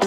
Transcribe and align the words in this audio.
Hey 0.00 0.06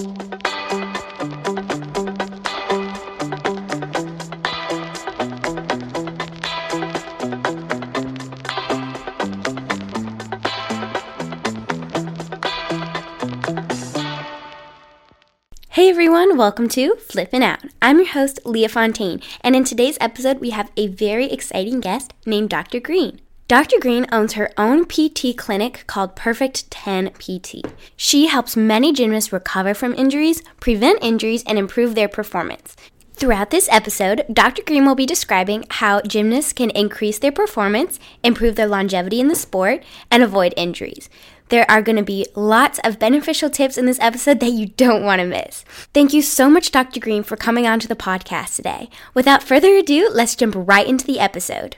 everyone, 15.89 16.37
welcome 16.37 16.67
to 16.69 16.95
Flippin' 16.95 17.43
Out. 17.43 17.59
I'm 17.79 17.97
your 17.97 18.07
host, 18.07 18.39
Leah 18.45 18.69
Fontaine, 18.69 19.21
and 19.41 19.55
in 19.55 19.63
today's 19.63 19.99
episode, 20.01 20.39
we 20.39 20.49
have 20.49 20.71
a 20.75 20.87
very 20.87 21.31
exciting 21.31 21.81
guest 21.81 22.15
named 22.25 22.49
Dr. 22.49 22.79
Greene. 22.79 23.19
Dr. 23.49 23.77
Greene 23.77 24.07
owns 24.09 24.33
her 24.33 24.51
own 24.57 24.85
PT 24.85 25.35
clinic 25.35 25.83
called 25.85 26.15
Perfect 26.15 26.71
10 26.71 27.09
PT. 27.19 27.61
She 27.97 28.27
helps 28.27 28.55
many 28.55 28.93
gymnasts 28.93 29.33
recover 29.33 29.73
from 29.73 29.93
injuries, 29.95 30.41
prevent 30.61 31.03
injuries, 31.03 31.43
and 31.45 31.59
improve 31.59 31.93
their 31.93 32.07
performance. 32.07 32.75
Throughout 33.15 33.51
this 33.51 33.67
episode, 33.69 34.25
Dr. 34.31 34.63
Greene 34.63 34.85
will 34.85 34.95
be 34.95 35.05
describing 35.05 35.65
how 35.69 36.01
gymnasts 36.01 36.53
can 36.53 36.69
increase 36.71 37.19
their 37.19 37.33
performance, 37.33 37.99
improve 38.23 38.55
their 38.55 38.67
longevity 38.67 39.19
in 39.19 39.27
the 39.27 39.35
sport, 39.35 39.83
and 40.09 40.23
avoid 40.23 40.53
injuries. 40.55 41.09
There 41.49 41.69
are 41.69 41.81
going 41.81 41.97
to 41.97 42.03
be 42.03 42.25
lots 42.35 42.79
of 42.83 42.97
beneficial 42.97 43.49
tips 43.49 43.77
in 43.77 43.85
this 43.85 43.99
episode 43.99 44.39
that 44.39 44.53
you 44.53 44.67
don't 44.67 45.03
want 45.03 45.19
to 45.19 45.27
miss. 45.27 45.63
Thank 45.93 46.13
you 46.13 46.21
so 46.21 46.49
much, 46.49 46.71
Dr. 46.71 47.01
Greene, 47.01 47.23
for 47.23 47.35
coming 47.35 47.67
onto 47.67 47.89
the 47.89 47.95
podcast 47.95 48.55
today. 48.55 48.89
Without 49.13 49.43
further 49.43 49.75
ado, 49.75 50.09
let's 50.11 50.35
jump 50.35 50.55
right 50.57 50.87
into 50.87 51.05
the 51.05 51.19
episode. 51.19 51.75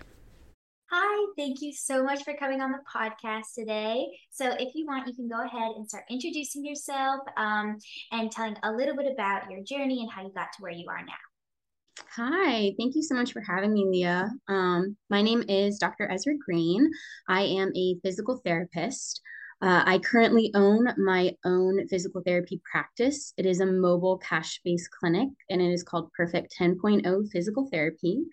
Thank 1.38 1.62
you 1.62 1.74
so 1.74 2.02
much 2.02 2.24
for 2.24 2.34
coming 2.36 2.62
on 2.62 2.72
the 2.72 2.80
podcast 2.94 3.54
today. 3.58 4.06
So, 4.32 4.54
if 4.58 4.74
you 4.74 4.86
want, 4.86 5.08
you 5.08 5.14
can 5.14 5.28
go 5.28 5.44
ahead 5.44 5.72
and 5.76 5.88
start 5.88 6.06
introducing 6.10 6.64
yourself 6.64 7.20
um, 7.36 7.78
and 8.12 8.32
telling 8.32 8.56
a 8.64 8.72
little 8.72 8.96
bit 8.96 9.12
about 9.12 9.52
your 9.52 9.62
journey 9.64 10.02
and 10.02 10.10
how 10.10 10.24
you 10.24 10.32
got 10.34 10.54
to 10.54 10.62
where 10.62 10.72
you 10.72 10.86
are 10.90 11.04
now. 11.04 11.14
Hi, 12.16 12.74
thank 12.78 12.96
you 12.96 13.04
so 13.04 13.16
much 13.16 13.34
for 13.34 13.42
having 13.42 13.74
me, 13.74 13.86
Leah. 13.86 14.30
Um, 14.48 14.96
my 15.10 15.22
name 15.22 15.44
is 15.50 15.78
Dr. 15.78 16.10
Ezara 16.10 16.36
Greene. 16.38 16.90
I 17.28 17.42
am 17.42 17.72
a 17.76 17.96
physical 18.04 18.42
therapist. 18.46 19.22
Uh, 19.62 19.84
I 19.86 20.00
currently 20.00 20.52
own 20.54 20.88
my 20.98 21.34
own 21.46 21.88
physical 21.88 22.22
therapy 22.26 22.62
practice. 22.70 23.34
It 23.38 23.46
is 23.46 23.62
a 23.62 23.66
mobile 23.66 24.18
cash 24.18 24.60
based 24.66 24.90
clinic 24.92 25.30
and 25.50 25.62
it 25.62 25.72
is 25.72 25.84
called 25.84 26.12
Perfect 26.12 26.54
10.0 26.60 27.32
Physical 27.32 27.70
Therapy. 27.72 28.24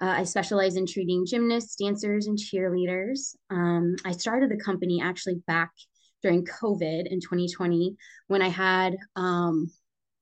Uh, 0.00 0.14
I 0.18 0.24
specialize 0.24 0.76
in 0.76 0.86
treating 0.86 1.24
gymnasts, 1.26 1.76
dancers, 1.76 2.26
and 2.26 2.38
cheerleaders. 2.38 3.34
Um, 3.50 3.96
I 4.04 4.12
started 4.12 4.50
the 4.50 4.62
company 4.62 5.00
actually 5.02 5.42
back 5.46 5.72
during 6.22 6.44
COVID 6.44 7.06
in 7.06 7.20
2020 7.20 7.96
when 8.26 8.42
I 8.42 8.48
had 8.48 8.96
um, 9.16 9.70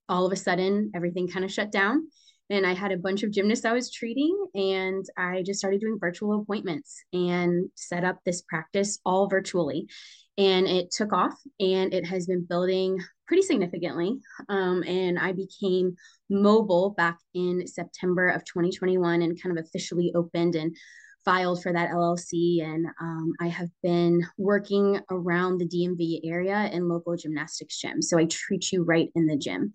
all 0.09 0.25
of 0.25 0.33
a 0.33 0.37
sudden 0.37 0.93
everything 0.95 1.29
kind 1.29 1.45
of 1.45 1.53
shut 1.53 1.73
down 1.73 2.09
and 2.51 2.67
I 2.67 2.75
had 2.75 2.93
a 2.93 2.99
bunch 2.99 3.23
of 3.23 3.31
gymnasts 3.31 3.65
I 3.65 3.73
was 3.73 3.91
treating, 3.91 4.37
and 4.55 5.05
I 5.17 5.43
just 5.43 5.59
started 5.59 5.81
doing 5.81 5.99
virtual 5.99 6.41
appointments 6.41 7.03
and 7.13 7.71
set 7.75 8.05
up 8.05 8.19
this 8.25 8.43
practice 8.43 8.99
all 9.05 9.29
virtually 9.29 9.89
and 10.37 10.67
it 10.67 10.91
took 10.91 11.13
off 11.13 11.35
and 11.61 11.95
it 11.95 12.05
has 12.07 12.27
been 12.27 12.45
building 12.45 12.99
pretty 13.27 13.43
significantly. 13.43 14.19
Um, 14.49 14.83
and 14.83 15.19
I 15.19 15.33
became 15.33 15.97
mobile 16.29 16.95
back 16.97 17.19
in 17.35 17.67
September 17.67 18.29
of 18.29 18.45
2021 18.45 19.23
and 19.23 19.41
kind 19.41 19.57
of 19.57 19.65
officially 19.65 20.13
opened 20.15 20.57
and 20.57 20.77
filed 21.25 21.63
for 21.63 21.73
that 21.73 21.91
LLC. 21.91 22.63
And 22.63 22.87
um, 23.01 23.33
I 23.41 23.49
have 23.49 23.69
been 23.83 24.27
working 24.37 25.01
around 25.11 25.59
the 25.59 25.69
DMV 25.69 26.21
area 26.25 26.69
in 26.73 26.89
local 26.89 27.17
gymnastics 27.17 27.81
gyms. 27.83 28.05
So 28.05 28.19
I 28.19 28.27
treat 28.27 28.73
you 28.73 28.85
right 28.85 29.11
in 29.15 29.27
the 29.27 29.37
gym. 29.37 29.73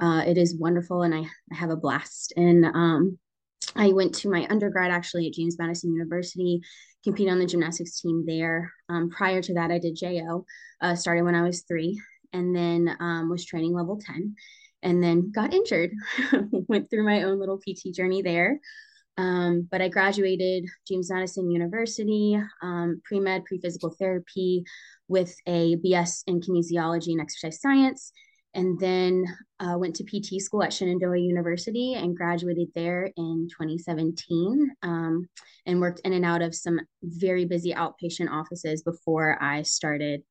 Uh, 0.00 0.22
it 0.26 0.38
is 0.38 0.56
wonderful 0.56 1.02
and 1.02 1.14
I, 1.14 1.20
I 1.52 1.54
have 1.54 1.70
a 1.70 1.76
blast. 1.76 2.32
And 2.36 2.64
um, 2.64 3.18
I 3.76 3.88
went 3.92 4.14
to 4.16 4.30
my 4.30 4.46
undergrad 4.48 4.90
actually 4.90 5.26
at 5.26 5.34
James 5.34 5.56
Madison 5.58 5.92
University 5.92 6.62
compete 7.04 7.28
on 7.28 7.38
the 7.38 7.46
gymnastics 7.46 8.00
team 8.00 8.24
there. 8.26 8.72
Um, 8.88 9.10
prior 9.10 9.40
to 9.42 9.54
that, 9.54 9.70
I 9.70 9.78
did 9.78 9.96
JO, 9.96 10.44
uh, 10.80 10.94
started 10.94 11.24
when 11.24 11.34
I 11.34 11.42
was 11.42 11.62
three, 11.62 12.00
and 12.32 12.54
then 12.54 12.96
um, 13.00 13.30
was 13.30 13.44
training 13.44 13.74
level 13.74 13.98
10, 13.98 14.34
and 14.82 15.02
then 15.02 15.30
got 15.30 15.54
injured. 15.54 15.92
Went 16.52 16.90
through 16.90 17.04
my 17.04 17.22
own 17.22 17.38
little 17.38 17.58
PT 17.58 17.94
journey 17.94 18.22
there. 18.22 18.60
Um, 19.16 19.68
but 19.70 19.82
I 19.82 19.88
graduated 19.88 20.66
James 20.88 21.10
Madison 21.10 21.50
University, 21.50 22.40
um, 22.62 23.00
pre 23.04 23.20
med, 23.20 23.44
pre 23.44 23.60
physical 23.60 23.94
therapy 23.98 24.64
with 25.08 25.34
a 25.46 25.76
BS 25.76 26.22
in 26.26 26.40
kinesiology 26.40 27.12
and 27.12 27.20
exercise 27.20 27.60
science 27.60 28.12
and 28.54 28.78
then 28.80 29.24
uh, 29.60 29.76
went 29.78 29.94
to 29.96 30.04
PT 30.04 30.40
school 30.40 30.62
at 30.62 30.72
Shenandoah 30.72 31.18
University 31.18 31.94
and 31.94 32.16
graduated 32.16 32.68
there 32.74 33.10
in 33.16 33.48
2017 33.50 34.70
um, 34.82 35.28
and 35.66 35.80
worked 35.80 36.00
in 36.04 36.12
and 36.12 36.24
out 36.24 36.42
of 36.42 36.54
some 36.54 36.80
very 37.02 37.44
busy 37.44 37.72
outpatient 37.72 38.30
offices 38.30 38.82
before 38.82 39.40
I 39.40 39.62
started 39.62 40.22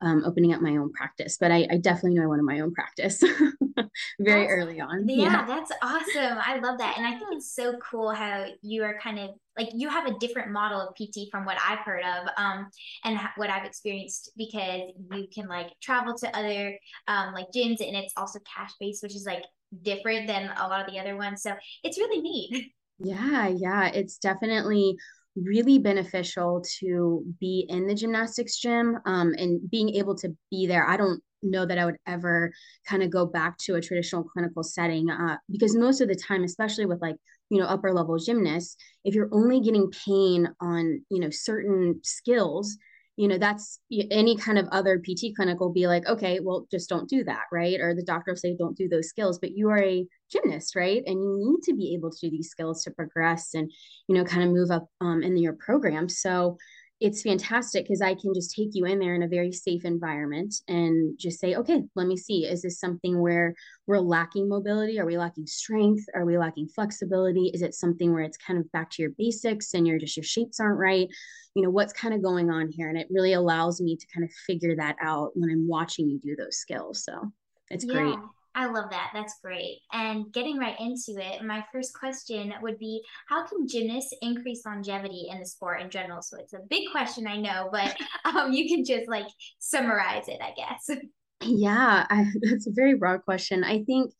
um, 0.00 0.22
opening 0.24 0.54
up 0.54 0.60
my 0.60 0.76
own 0.76 0.92
practice. 0.92 1.36
But 1.40 1.50
I, 1.50 1.66
I, 1.70 1.76
definitely 1.78 2.14
know 2.14 2.22
I 2.22 2.26
wanted 2.26 2.44
my 2.44 2.60
own 2.60 2.72
practice 2.72 3.22
very 4.18 4.42
that's, 4.42 4.52
early 4.52 4.80
on. 4.80 5.08
Yeah, 5.08 5.24
yeah, 5.24 5.46
that's 5.46 5.72
awesome. 5.82 6.38
I 6.44 6.58
love 6.62 6.78
that. 6.78 6.96
And 6.96 7.06
I 7.06 7.12
think 7.12 7.28
it's 7.32 7.54
so 7.54 7.78
cool 7.78 8.10
how 8.10 8.46
you 8.62 8.84
are 8.84 8.98
kind 9.02 9.18
of 9.18 9.30
like 9.56 9.70
you 9.74 9.88
have 9.88 10.06
a 10.06 10.18
different 10.18 10.52
model 10.52 10.80
of 10.80 10.94
PT 10.94 11.30
from 11.30 11.44
what 11.44 11.58
I've 11.60 11.80
heard 11.80 12.02
of 12.02 12.28
um, 12.36 12.68
and 13.04 13.18
what 13.36 13.50
I've 13.50 13.64
experienced 13.64 14.30
because 14.36 14.82
you 15.12 15.26
can 15.34 15.48
like 15.48 15.68
travel 15.82 16.16
to 16.18 16.36
other 16.36 16.78
um, 17.08 17.34
like 17.34 17.46
gyms 17.54 17.80
and 17.86 17.96
it's 17.96 18.14
also 18.16 18.38
cash 18.56 18.70
based, 18.78 19.02
which 19.02 19.16
is 19.16 19.26
like 19.26 19.44
different 19.82 20.26
than 20.26 20.50
a 20.56 20.68
lot 20.68 20.86
of 20.86 20.92
the 20.92 21.00
other 21.00 21.16
ones. 21.16 21.42
So 21.42 21.54
it's 21.82 21.98
really 21.98 22.20
neat. 22.20 22.72
Yeah, 23.00 23.48
yeah, 23.48 23.88
it's 23.88 24.18
definitely 24.18 24.96
really 25.36 25.78
beneficial 25.78 26.64
to 26.80 27.24
be 27.40 27.66
in 27.68 27.86
the 27.86 27.94
gymnastics 27.94 28.58
gym 28.58 28.98
um, 29.06 29.34
and 29.38 29.70
being 29.70 29.90
able 29.90 30.16
to 30.16 30.36
be 30.50 30.66
there. 30.66 30.88
I 30.88 30.96
don't 30.96 31.22
know 31.42 31.66
that 31.66 31.78
I 31.78 31.84
would 31.84 31.98
ever 32.06 32.52
kind 32.86 33.02
of 33.02 33.10
go 33.10 33.26
back 33.26 33.58
to 33.58 33.74
a 33.74 33.80
traditional 33.80 34.24
clinical 34.24 34.62
setting 34.62 35.10
uh, 35.10 35.36
because 35.50 35.76
most 35.76 36.00
of 36.00 36.08
the 36.08 36.14
time, 36.14 36.44
especially 36.44 36.86
with 36.86 37.00
like 37.00 37.16
you 37.50 37.60
know 37.60 37.66
upper 37.66 37.92
level 37.92 38.18
gymnasts, 38.18 38.76
if 39.04 39.14
you're 39.14 39.30
only 39.32 39.60
getting 39.60 39.90
pain 39.90 40.48
on 40.60 41.02
you 41.10 41.20
know 41.20 41.30
certain 41.30 42.00
skills, 42.02 42.76
you 43.18 43.26
know 43.26 43.36
that's 43.36 43.80
any 43.90 44.36
kind 44.36 44.58
of 44.58 44.68
other 44.70 45.00
pt 45.00 45.34
clinic 45.34 45.58
will 45.58 45.72
be 45.72 45.88
like 45.88 46.06
okay 46.06 46.38
well 46.38 46.66
just 46.70 46.88
don't 46.88 47.08
do 47.08 47.24
that 47.24 47.44
right? 47.52 47.80
Or 47.80 47.92
the 47.94 48.04
doctor 48.04 48.30
will 48.30 48.36
say 48.36 48.56
don't 48.56 48.76
do 48.76 48.88
those 48.88 49.08
skills 49.08 49.38
but 49.40 49.56
you 49.56 49.68
are 49.70 49.82
a 49.82 50.06
gymnast 50.30 50.76
right? 50.76 51.02
And 51.04 51.18
you 51.18 51.36
need 51.38 51.62
to 51.64 51.76
be 51.76 51.94
able 51.94 52.10
to 52.10 52.18
do 52.20 52.30
these 52.30 52.48
skills 52.48 52.84
to 52.84 52.92
progress 52.92 53.54
and 53.54 53.70
you 54.06 54.14
know 54.14 54.24
kind 54.24 54.44
of 54.44 54.50
move 54.50 54.70
up 54.70 54.86
um, 55.00 55.22
in 55.22 55.36
your 55.36 55.54
program. 55.54 56.08
So 56.08 56.58
it's 57.00 57.22
fantastic 57.22 57.84
because 57.84 58.02
I 58.02 58.14
can 58.14 58.34
just 58.34 58.54
take 58.54 58.70
you 58.72 58.84
in 58.84 58.98
there 58.98 59.14
in 59.14 59.22
a 59.22 59.28
very 59.28 59.52
safe 59.52 59.84
environment 59.84 60.54
and 60.66 61.16
just 61.16 61.38
say, 61.38 61.54
okay, 61.54 61.84
let 61.94 62.08
me 62.08 62.16
see. 62.16 62.44
Is 62.44 62.62
this 62.62 62.80
something 62.80 63.20
where 63.20 63.54
we're 63.86 64.00
lacking 64.00 64.48
mobility? 64.48 64.98
Are 64.98 65.06
we 65.06 65.16
lacking 65.16 65.46
strength? 65.46 66.04
Are 66.14 66.24
we 66.24 66.36
lacking 66.38 66.68
flexibility? 66.68 67.52
Is 67.54 67.62
it 67.62 67.74
something 67.74 68.12
where 68.12 68.22
it's 68.22 68.36
kind 68.36 68.58
of 68.58 68.70
back 68.72 68.90
to 68.90 69.02
your 69.02 69.12
basics 69.16 69.74
and 69.74 69.86
your 69.86 69.98
just 69.98 70.16
your 70.16 70.24
shapes 70.24 70.58
aren't 70.58 70.80
right? 70.80 71.08
You 71.54 71.62
know, 71.62 71.70
what's 71.70 71.92
kind 71.92 72.14
of 72.14 72.22
going 72.22 72.50
on 72.50 72.68
here? 72.68 72.88
And 72.88 72.98
it 72.98 73.06
really 73.10 73.34
allows 73.34 73.80
me 73.80 73.96
to 73.96 74.06
kind 74.12 74.24
of 74.24 74.32
figure 74.46 74.74
that 74.76 74.96
out 75.00 75.30
when 75.34 75.50
I'm 75.50 75.68
watching 75.68 76.08
you 76.08 76.18
do 76.18 76.34
those 76.34 76.56
skills. 76.56 77.04
So 77.04 77.32
it's 77.70 77.84
yeah. 77.84 77.92
great. 77.92 78.18
I 78.58 78.66
love 78.66 78.90
that. 78.90 79.10
That's 79.14 79.36
great. 79.40 79.82
And 79.92 80.32
getting 80.32 80.58
right 80.58 80.74
into 80.80 81.20
it, 81.20 81.44
my 81.44 81.64
first 81.72 81.94
question 81.94 82.52
would 82.60 82.76
be 82.76 83.00
how 83.28 83.46
can 83.46 83.68
gymnasts 83.68 84.12
increase 84.20 84.66
longevity 84.66 85.28
in 85.30 85.38
the 85.38 85.46
sport 85.46 85.80
in 85.80 85.90
general? 85.90 86.22
So 86.22 86.38
it's 86.40 86.54
a 86.54 86.66
big 86.68 86.90
question, 86.90 87.28
I 87.28 87.36
know, 87.36 87.68
but 87.70 87.96
um, 88.24 88.52
you 88.52 88.68
can 88.68 88.84
just 88.84 89.08
like 89.08 89.28
summarize 89.60 90.26
it, 90.26 90.40
I 90.42 90.52
guess. 90.56 90.98
Yeah, 91.40 92.04
I, 92.10 92.26
that's 92.42 92.66
a 92.66 92.72
very 92.72 92.96
broad 92.96 93.22
question. 93.24 93.62
I 93.62 93.84
think 93.84 94.12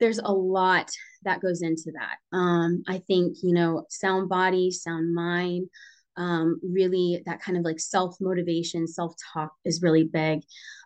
there's 0.00 0.18
a 0.18 0.32
lot 0.32 0.90
that 1.24 1.42
goes 1.42 1.60
into 1.60 1.92
that. 1.92 2.16
Um, 2.34 2.82
I 2.88 3.02
think, 3.06 3.36
you 3.42 3.52
know, 3.52 3.84
sound 3.90 4.30
body, 4.30 4.70
sound 4.70 5.14
mind, 5.14 5.68
um, 6.16 6.60
really 6.62 7.22
that 7.26 7.40
kind 7.40 7.58
of 7.58 7.64
like 7.64 7.80
self 7.80 8.16
motivation, 8.20 8.86
self 8.86 9.14
talk 9.32 9.52
is 9.64 9.82
really 9.82 10.04
big. 10.04 10.40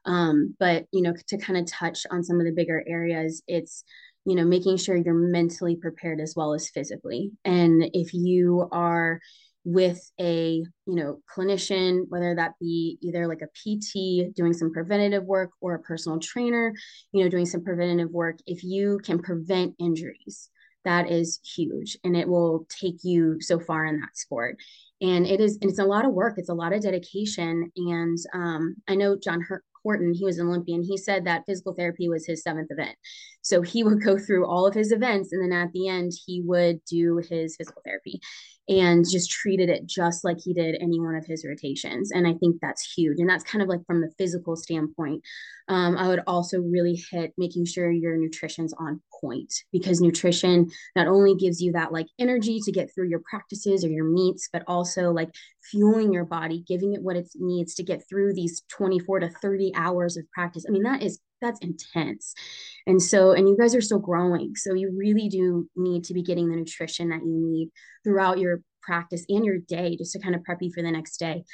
Um, 0.05 0.55
but, 0.59 0.87
you 0.93 1.03
know, 1.03 1.15
to 1.29 1.39
kind 1.39 1.59
of 1.59 1.67
touch 1.67 2.07
on 2.11 2.25
some 2.25 2.41
of 2.41 2.47
the 2.47 2.53
bigger 2.53 2.83
areas, 2.87 3.43
it's, 3.47 3.85
you 4.25 4.35
know, 4.35 4.45
making 4.45 4.77
sure 4.77 4.97
you're 4.97 5.15
mentally 5.15 5.77
prepared 5.77 6.21
as 6.21 6.35
well 6.37 6.55
as 6.55 6.71
physically. 6.71 7.31
And 7.45 7.91
if 7.93 8.13
you 8.13 8.69
are, 8.73 9.21
with 9.65 10.11
a 10.19 10.65
you 10.87 10.95
know 10.95 11.19
clinician 11.37 12.05
whether 12.09 12.35
that 12.35 12.53
be 12.59 12.97
either 13.03 13.27
like 13.27 13.43
a 13.43 13.49
pt 13.49 14.35
doing 14.35 14.55
some 14.55 14.73
preventative 14.73 15.25
work 15.25 15.51
or 15.61 15.75
a 15.75 15.83
personal 15.83 16.19
trainer 16.19 16.73
you 17.13 17.23
know 17.23 17.29
doing 17.29 17.45
some 17.45 17.63
preventative 17.63 18.11
work 18.11 18.39
if 18.47 18.65
you 18.65 18.99
can 19.05 19.19
prevent 19.19 19.75
injuries 19.79 20.49
that 20.85 21.11
is 21.11 21.41
huge 21.57 21.99
and 22.05 22.17
it 22.17 22.29
will 22.29 22.67
take 22.69 23.03
you 23.03 23.41
so 23.41 23.59
far 23.59 23.87
in 23.87 24.01
that 24.01 24.17
sport 24.17 24.57
and 25.01 25.27
it 25.27 25.41
is 25.41 25.59
and 25.61 25.71
it's 25.71 25.79
a 25.79 25.85
lot 25.85 26.05
of 26.05 26.13
work 26.13 26.35
it's 26.39 26.49
a 26.49 26.55
lot 26.55 26.73
of 26.73 26.83
dedication 26.83 27.71
and 27.77 28.19
um, 28.35 28.77
i 28.89 28.95
know 28.95 29.17
john 29.17 29.43
important. 29.89 30.17
He 30.17 30.25
was 30.25 30.39
an 30.39 30.49
Olympian. 30.49 30.83
He 30.83 30.97
said 30.97 31.25
that 31.25 31.45
physical 31.47 31.75
therapy 31.75 32.09
was 32.09 32.27
his 32.27 32.43
seventh 32.43 32.71
event. 32.71 32.97
So 33.43 33.63
he 33.63 33.83
would 33.85 34.03
go 34.03 34.19
through 34.19 34.47
all 34.47 34.67
of 34.67 34.75
his 34.75 34.93
events 34.93 35.33
and 35.33 35.43
then 35.43 35.59
at 35.59 35.73
the 35.73 35.89
end 35.89 36.13
he 36.27 36.43
would 36.43 36.85
do 36.85 37.19
his 37.19 37.57
physical 37.57 37.83
therapy 37.85 38.21
and 38.69 39.09
just 39.09 39.31
treated 39.31 39.71
it 39.71 39.87
just 39.87 40.25
like 40.25 40.39
he 40.39 40.53
did 40.53 40.77
any 40.81 41.01
one 41.01 41.15
of 41.15 41.25
his 41.25 41.45
rotations. 41.47 42.11
And 42.13 42.27
I 42.27 42.35
think 42.35 42.57
that's 42.61 42.93
huge. 42.93 43.19
And 43.19 43.29
that's 43.29 43.45
kind 43.45 43.63
of 43.63 43.69
like 43.69 43.85
from 43.87 44.01
the 44.01 44.13
physical 44.19 44.57
standpoint. 44.57 45.23
Um, 45.69 45.97
I 45.97 46.09
would 46.09 46.23
also 46.27 46.61
really 46.61 47.03
hit 47.11 47.33
making 47.39 47.67
sure 47.67 47.91
your 47.91 48.17
nutrition's 48.17 48.75
on 48.75 49.01
point 49.21 49.53
because 49.73 50.01
nutrition 50.01 50.71
not 50.97 51.09
only 51.09 51.35
gives 51.35 51.61
you 51.61 51.73
that 51.73 51.93
like 51.93 52.07
energy 52.19 52.61
to 52.61 52.73
get 52.73 52.95
through 52.95 53.09
your 53.09 53.23
practices 53.29 53.85
or 53.85 53.89
your 53.89 54.05
meets, 54.05 54.49
but 54.53 54.65
also 54.67 55.13
like 55.13 55.31
fueling 55.71 56.13
your 56.13 56.25
body, 56.25 56.65
giving 56.67 56.95
it 56.95 57.03
what 57.03 57.17
it 57.17 57.29
needs 57.37 57.75
to 57.77 57.83
get 57.83 58.03
through 58.09 58.35
these 58.35 58.63
24 58.69 59.21
to 59.21 59.29
30 59.29 59.73
hours 59.75 60.17
of 60.17 60.31
practice. 60.33 60.65
I 60.67 60.71
mean, 60.73 60.85
that 60.85 61.03
is 61.03 61.19
that's 61.41 61.61
intense. 61.61 62.35
And 62.87 63.03
so, 63.03 63.33
and 63.33 63.49
you 63.49 63.57
guys 63.59 63.75
are 63.75 63.81
still 63.81 63.99
growing. 63.99 64.57
So 64.57 64.75
you 64.75 64.93
really 64.97 65.29
do 65.29 65.69
need 65.77 66.05
to 66.05 66.15
be 66.15 66.23
getting 66.23 66.49
the 66.49 66.57
nutrition 66.57 67.11
that 67.11 67.21
you 67.21 67.33
need 67.33 67.71
throughout 68.05 68.39
your 68.39 68.63
practice 68.83 69.25
and 69.29 69.45
your 69.45 69.59
day 69.59 69.97
just 69.97 70.13
to 70.13 70.19
kind 70.19 70.35
of 70.35 70.43
prep 70.45 70.59
you 70.61 70.73
for 70.73 70.83
the 70.83 70.91
next 70.91 71.19
day. 71.19 71.45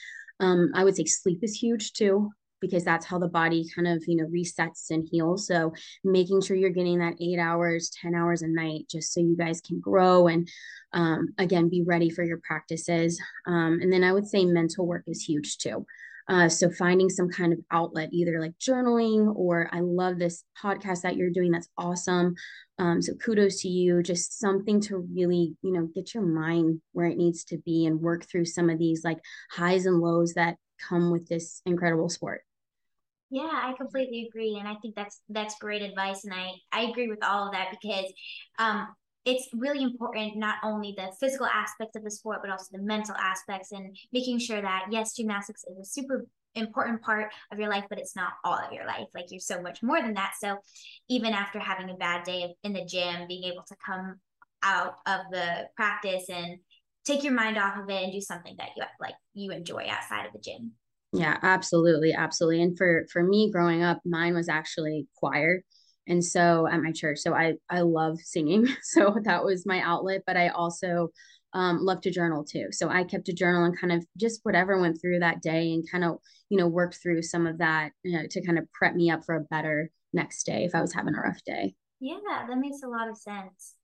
Um, 0.40 0.70
I 0.74 0.84
would 0.84 0.96
say 0.96 1.04
sleep 1.04 1.40
is 1.42 1.54
huge 1.54 1.92
too 1.92 2.30
because 2.60 2.84
that's 2.84 3.04
how 3.04 3.18
the 3.18 3.28
body 3.28 3.66
kind 3.74 3.86
of 3.86 4.02
you 4.06 4.16
know 4.16 4.24
resets 4.26 4.90
and 4.90 5.06
heals 5.10 5.46
so 5.46 5.72
making 6.02 6.40
sure 6.40 6.56
you're 6.56 6.70
getting 6.70 6.98
that 6.98 7.14
eight 7.20 7.38
hours 7.38 7.90
10 8.00 8.14
hours 8.14 8.40
a 8.40 8.48
night 8.48 8.86
just 8.90 9.12
so 9.12 9.20
you 9.20 9.36
guys 9.36 9.60
can 9.60 9.80
grow 9.80 10.28
and 10.28 10.48
um, 10.94 11.28
again 11.36 11.68
be 11.68 11.82
ready 11.86 12.08
for 12.08 12.24
your 12.24 12.40
practices 12.42 13.20
um, 13.46 13.80
and 13.82 13.92
then 13.92 14.02
i 14.02 14.12
would 14.12 14.26
say 14.26 14.44
mental 14.44 14.86
work 14.86 15.04
is 15.06 15.22
huge 15.22 15.58
too 15.58 15.84
uh, 16.28 16.48
so 16.48 16.70
finding 16.70 17.10
some 17.10 17.28
kind 17.28 17.52
of 17.52 17.58
outlet, 17.70 18.08
either 18.12 18.40
like 18.40 18.54
journaling 18.58 19.34
or 19.36 19.68
I 19.72 19.80
love 19.80 20.18
this 20.18 20.44
podcast 20.62 21.02
that 21.02 21.16
you're 21.16 21.30
doing. 21.30 21.50
That's 21.50 21.68
awesome. 21.76 22.34
Um, 22.78 23.02
so 23.02 23.14
kudos 23.14 23.60
to 23.62 23.68
you. 23.68 24.02
Just 24.02 24.38
something 24.38 24.80
to 24.82 25.06
really, 25.14 25.54
you 25.62 25.72
know, 25.72 25.88
get 25.94 26.14
your 26.14 26.24
mind 26.24 26.80
where 26.92 27.06
it 27.06 27.18
needs 27.18 27.44
to 27.44 27.58
be 27.58 27.86
and 27.86 28.00
work 28.00 28.24
through 28.24 28.46
some 28.46 28.70
of 28.70 28.78
these 28.78 29.04
like 29.04 29.18
highs 29.50 29.86
and 29.86 30.00
lows 30.00 30.34
that 30.34 30.56
come 30.88 31.10
with 31.10 31.28
this 31.28 31.60
incredible 31.66 32.08
sport. 32.08 32.42
Yeah, 33.30 33.50
I 33.50 33.74
completely 33.76 34.28
agree, 34.28 34.58
and 34.58 34.68
I 34.68 34.76
think 34.80 34.94
that's 34.94 35.20
that's 35.28 35.58
great 35.58 35.82
advice, 35.82 36.24
and 36.24 36.32
I 36.32 36.52
I 36.72 36.82
agree 36.82 37.08
with 37.08 37.24
all 37.24 37.46
of 37.46 37.52
that 37.52 37.68
because 37.70 38.12
um, 38.58 38.88
it's 39.24 39.48
really 39.54 39.82
important 39.82 40.36
not 40.36 40.56
only 40.62 40.94
the 40.96 41.10
physical 41.18 41.46
aspects 41.46 41.96
of 41.96 42.04
the 42.04 42.10
sport 42.10 42.38
but 42.42 42.50
also 42.50 42.66
the 42.72 42.82
mental 42.82 43.14
aspects 43.16 43.72
and 43.72 43.96
making 44.12 44.38
sure 44.38 44.60
that 44.60 44.86
yes 44.90 45.14
gymnastics 45.14 45.64
is 45.64 45.78
a 45.78 45.84
super 45.84 46.26
important 46.54 47.02
part 47.02 47.32
of 47.52 47.58
your 47.58 47.68
life 47.68 47.84
but 47.88 47.98
it's 47.98 48.14
not 48.14 48.32
all 48.44 48.54
of 48.54 48.72
your 48.72 48.86
life. 48.86 49.08
Like 49.14 49.26
you're 49.30 49.40
so 49.40 49.60
much 49.60 49.82
more 49.82 50.00
than 50.00 50.14
that. 50.14 50.34
So 50.38 50.56
even 51.08 51.32
after 51.32 51.58
having 51.58 51.90
a 51.90 51.94
bad 51.94 52.24
day 52.24 52.54
in 52.62 52.72
the 52.72 52.84
gym 52.84 53.26
being 53.26 53.44
able 53.44 53.64
to 53.68 53.76
come 53.84 54.16
out 54.62 54.94
of 55.06 55.20
the 55.30 55.68
practice 55.76 56.24
and 56.28 56.58
take 57.04 57.22
your 57.22 57.34
mind 57.34 57.58
off 57.58 57.78
of 57.78 57.90
it 57.90 58.02
and 58.02 58.12
do 58.12 58.20
something 58.20 58.54
that 58.58 58.70
you 58.76 58.84
like 59.00 59.14
you 59.34 59.50
enjoy 59.50 59.86
outside 59.88 60.26
of 60.26 60.32
the 60.32 60.38
gym. 60.38 60.72
Yeah 61.12 61.38
absolutely 61.42 62.12
absolutely. 62.12 62.62
And 62.62 62.78
for 62.78 63.06
for 63.12 63.22
me 63.22 63.50
growing 63.50 63.82
up 63.82 64.00
mine 64.04 64.34
was 64.34 64.48
actually 64.48 65.06
choir 65.16 65.62
and 66.06 66.24
so 66.24 66.66
at 66.66 66.82
my 66.82 66.92
church 66.92 67.18
so 67.18 67.34
i 67.34 67.54
i 67.70 67.80
love 67.80 68.18
singing 68.20 68.66
so 68.82 69.16
that 69.24 69.44
was 69.44 69.66
my 69.66 69.80
outlet 69.80 70.22
but 70.26 70.36
i 70.36 70.48
also 70.48 71.08
um, 71.54 71.84
love 71.84 72.00
to 72.02 72.10
journal 72.10 72.44
too. 72.44 72.66
So 72.72 72.88
i 72.88 73.04
kept 73.04 73.28
a 73.28 73.32
journal 73.32 73.64
and 73.64 73.78
kind 73.78 73.92
of 73.92 74.04
just 74.18 74.40
whatever 74.42 74.80
went 74.80 75.00
through 75.00 75.20
that 75.20 75.40
day 75.40 75.72
and 75.72 75.88
kind 75.90 76.04
of 76.04 76.18
you 76.50 76.58
know 76.58 76.66
worked 76.66 76.98
through 77.00 77.22
some 77.22 77.46
of 77.46 77.58
that 77.58 77.92
you 78.02 78.18
know, 78.18 78.26
to 78.28 78.44
kind 78.44 78.58
of 78.58 78.70
prep 78.72 78.94
me 78.94 79.10
up 79.10 79.24
for 79.24 79.36
a 79.36 79.40
better 79.40 79.90
next 80.12 80.44
day 80.44 80.64
if 80.64 80.74
i 80.74 80.80
was 80.80 80.92
having 80.92 81.14
a 81.14 81.20
rough 81.20 81.42
day. 81.46 81.74
Yeah 82.00 82.18
that 82.26 82.58
makes 82.58 82.82
a 82.84 82.88
lot 82.88 83.08
of 83.08 83.16
sense. 83.16 83.74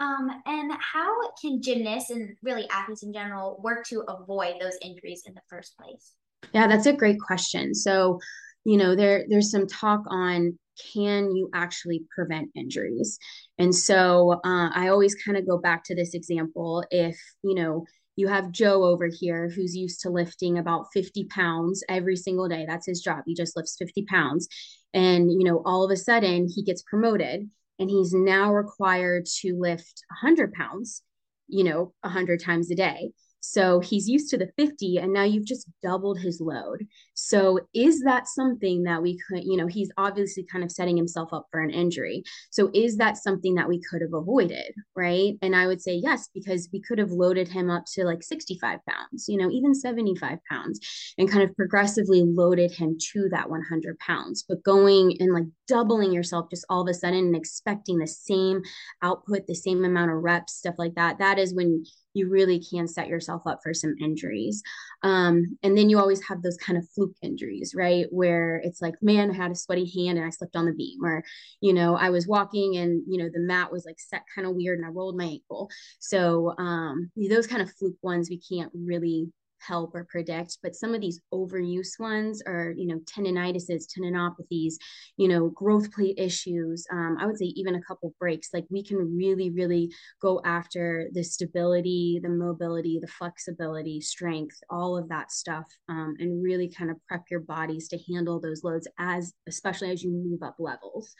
Um, 0.00 0.28
and 0.44 0.72
how 0.80 1.30
can 1.40 1.62
gymnasts 1.62 2.10
and 2.10 2.36
really 2.42 2.68
athletes 2.68 3.04
in 3.04 3.12
general 3.12 3.60
work 3.62 3.86
to 3.86 4.02
avoid 4.08 4.56
those 4.60 4.76
injuries 4.82 5.22
in 5.26 5.34
the 5.34 5.40
first 5.48 5.76
place? 5.78 6.12
Yeah 6.52 6.66
that's 6.66 6.86
a 6.86 6.92
great 6.92 7.20
question. 7.20 7.74
So 7.74 8.20
you 8.64 8.76
know 8.76 8.94
there 8.94 9.24
there's 9.28 9.50
some 9.50 9.66
talk 9.66 10.02
on 10.08 10.58
can 10.92 11.34
you 11.34 11.50
actually 11.54 12.04
prevent 12.14 12.50
injuries? 12.54 13.18
And 13.58 13.74
so 13.74 14.40
uh, 14.44 14.70
I 14.74 14.88
always 14.88 15.14
kind 15.14 15.36
of 15.36 15.46
go 15.46 15.58
back 15.58 15.84
to 15.84 15.94
this 15.94 16.14
example. 16.14 16.84
If, 16.90 17.16
you 17.42 17.54
know, 17.54 17.84
you 18.16 18.28
have 18.28 18.52
Joe 18.52 18.84
over 18.84 19.08
here 19.08 19.48
who's 19.48 19.76
used 19.76 20.00
to 20.02 20.10
lifting 20.10 20.58
about 20.58 20.86
50 20.92 21.24
pounds 21.24 21.82
every 21.88 22.16
single 22.16 22.48
day. 22.48 22.64
That's 22.66 22.86
his 22.86 23.00
job. 23.00 23.24
He 23.26 23.34
just 23.34 23.56
lifts 23.56 23.76
50 23.78 24.04
pounds. 24.04 24.48
And, 24.92 25.30
you 25.32 25.44
know, 25.44 25.62
all 25.64 25.84
of 25.84 25.90
a 25.90 25.96
sudden 25.96 26.48
he 26.48 26.62
gets 26.62 26.82
promoted 26.82 27.48
and 27.78 27.90
he's 27.90 28.12
now 28.12 28.52
required 28.52 29.26
to 29.40 29.56
lift 29.58 30.04
100 30.22 30.52
pounds, 30.52 31.02
you 31.48 31.64
know, 31.64 31.92
100 32.02 32.40
times 32.40 32.70
a 32.70 32.76
day. 32.76 33.10
So 33.46 33.80
he's 33.80 34.08
used 34.08 34.30
to 34.30 34.38
the 34.38 34.50
50 34.56 34.96
and 34.96 35.12
now 35.12 35.24
you've 35.24 35.44
just 35.44 35.68
doubled 35.82 36.18
his 36.18 36.40
load. 36.40 36.86
So 37.12 37.60
is 37.74 38.00
that 38.00 38.26
something 38.26 38.84
that 38.84 39.02
we 39.02 39.18
could, 39.18 39.44
you 39.44 39.56
know, 39.56 39.66
he's 39.66 39.92
obviously 39.98 40.46
kind 40.50 40.64
of 40.64 40.72
setting 40.72 40.96
himself 40.96 41.28
up 41.32 41.46
for 41.50 41.60
an 41.60 41.70
injury. 41.70 42.24
So 42.50 42.70
is 42.72 42.96
that 42.96 43.18
something 43.18 43.54
that 43.56 43.68
we 43.68 43.82
could 43.82 44.00
have 44.00 44.14
avoided? 44.14 44.72
Right. 44.96 45.34
And 45.42 45.54
I 45.54 45.66
would 45.66 45.82
say 45.82 45.94
yes, 45.94 46.28
because 46.34 46.70
we 46.72 46.80
could 46.80 46.98
have 46.98 47.10
loaded 47.10 47.48
him 47.48 47.70
up 47.70 47.84
to 47.92 48.04
like 48.04 48.22
65 48.22 48.80
pounds, 48.88 49.26
you 49.28 49.36
know, 49.36 49.50
even 49.50 49.74
75 49.74 50.38
pounds 50.50 50.80
and 51.18 51.30
kind 51.30 51.48
of 51.48 51.54
progressively 51.54 52.22
loaded 52.22 52.72
him 52.72 52.96
to 53.12 53.28
that 53.30 53.50
100 53.50 53.98
pounds. 53.98 54.44
But 54.48 54.62
going 54.64 55.16
and 55.20 55.34
like 55.34 55.44
doubling 55.68 56.12
yourself 56.12 56.46
just 56.50 56.64
all 56.70 56.82
of 56.82 56.88
a 56.88 56.94
sudden 56.94 57.18
and 57.18 57.36
expecting 57.36 57.98
the 57.98 58.06
same 58.06 58.62
output, 59.02 59.46
the 59.46 59.54
same 59.54 59.84
amount 59.84 60.12
of 60.12 60.22
reps, 60.22 60.54
stuff 60.54 60.76
like 60.78 60.94
that, 60.94 61.18
that 61.18 61.38
is 61.38 61.54
when 61.54 61.84
you 62.14 62.28
really 62.28 62.58
can 62.58 62.88
set 62.88 63.08
yourself 63.08 63.42
up 63.46 63.60
for 63.62 63.74
some 63.74 63.94
injuries. 64.00 64.62
Um, 65.02 65.58
and 65.62 65.76
then 65.76 65.90
you 65.90 65.98
always 65.98 66.26
have 66.26 66.42
those 66.42 66.56
kind 66.56 66.78
of 66.78 66.88
fluke 66.94 67.16
injuries, 67.22 67.74
right? 67.76 68.06
Where 68.10 68.56
it's 68.64 68.80
like, 68.80 68.94
man, 69.02 69.30
I 69.30 69.34
had 69.34 69.50
a 69.50 69.56
sweaty 69.56 69.84
hand 69.84 70.16
and 70.16 70.26
I 70.26 70.30
slipped 70.30 70.56
on 70.56 70.66
the 70.66 70.72
beam, 70.72 71.04
or, 71.04 71.22
you 71.60 71.72
know, 71.72 71.96
I 71.96 72.10
was 72.10 72.26
walking 72.26 72.76
and, 72.76 73.02
you 73.06 73.18
know, 73.18 73.28
the 73.32 73.40
mat 73.40 73.70
was 73.70 73.84
like 73.84 74.00
set 74.00 74.22
kind 74.34 74.46
of 74.46 74.54
weird 74.54 74.78
and 74.78 74.86
I 74.86 74.90
rolled 74.90 75.16
my 75.16 75.24
ankle. 75.24 75.68
So 75.98 76.54
um, 76.56 77.10
those 77.16 77.46
kind 77.46 77.62
of 77.62 77.70
fluke 77.72 77.98
ones 78.02 78.30
we 78.30 78.38
can't 78.40 78.72
really 78.74 79.28
help 79.66 79.94
or 79.94 80.04
predict 80.04 80.58
but 80.62 80.74
some 80.74 80.94
of 80.94 81.00
these 81.00 81.20
overuse 81.32 81.98
ones 81.98 82.42
are 82.46 82.72
you 82.76 82.86
know 82.86 83.00
tendinitises 83.00 83.84
tendinopathies 83.86 84.74
you 85.16 85.28
know 85.28 85.48
growth 85.50 85.92
plate 85.92 86.18
issues 86.18 86.86
um, 86.92 87.16
i 87.20 87.26
would 87.26 87.38
say 87.38 87.46
even 87.46 87.74
a 87.74 87.82
couple 87.82 88.14
breaks. 88.18 88.48
Like 88.52 88.66
we 88.70 88.82
can 88.82 89.16
really 89.16 89.50
really 89.50 89.92
go 90.20 90.40
after 90.44 91.08
the 91.12 91.22
stability 91.22 92.20
the 92.22 92.28
mobility 92.28 92.98
the 93.00 93.06
flexibility 93.06 94.00
strength 94.00 94.56
all 94.70 94.96
of 94.96 95.08
that 95.08 95.30
stuff 95.30 95.66
um, 95.88 96.14
and 96.18 96.42
really 96.42 96.68
kind 96.68 96.90
of 96.90 96.96
prep 97.06 97.24
your 97.30 97.40
bodies 97.40 97.88
to 97.88 97.98
handle 98.12 98.40
those 98.40 98.64
loads 98.64 98.88
as 98.98 99.32
especially 99.48 99.90
as 99.90 100.02
you 100.02 100.10
move 100.10 100.42
up 100.42 100.56
levels. 100.58 101.14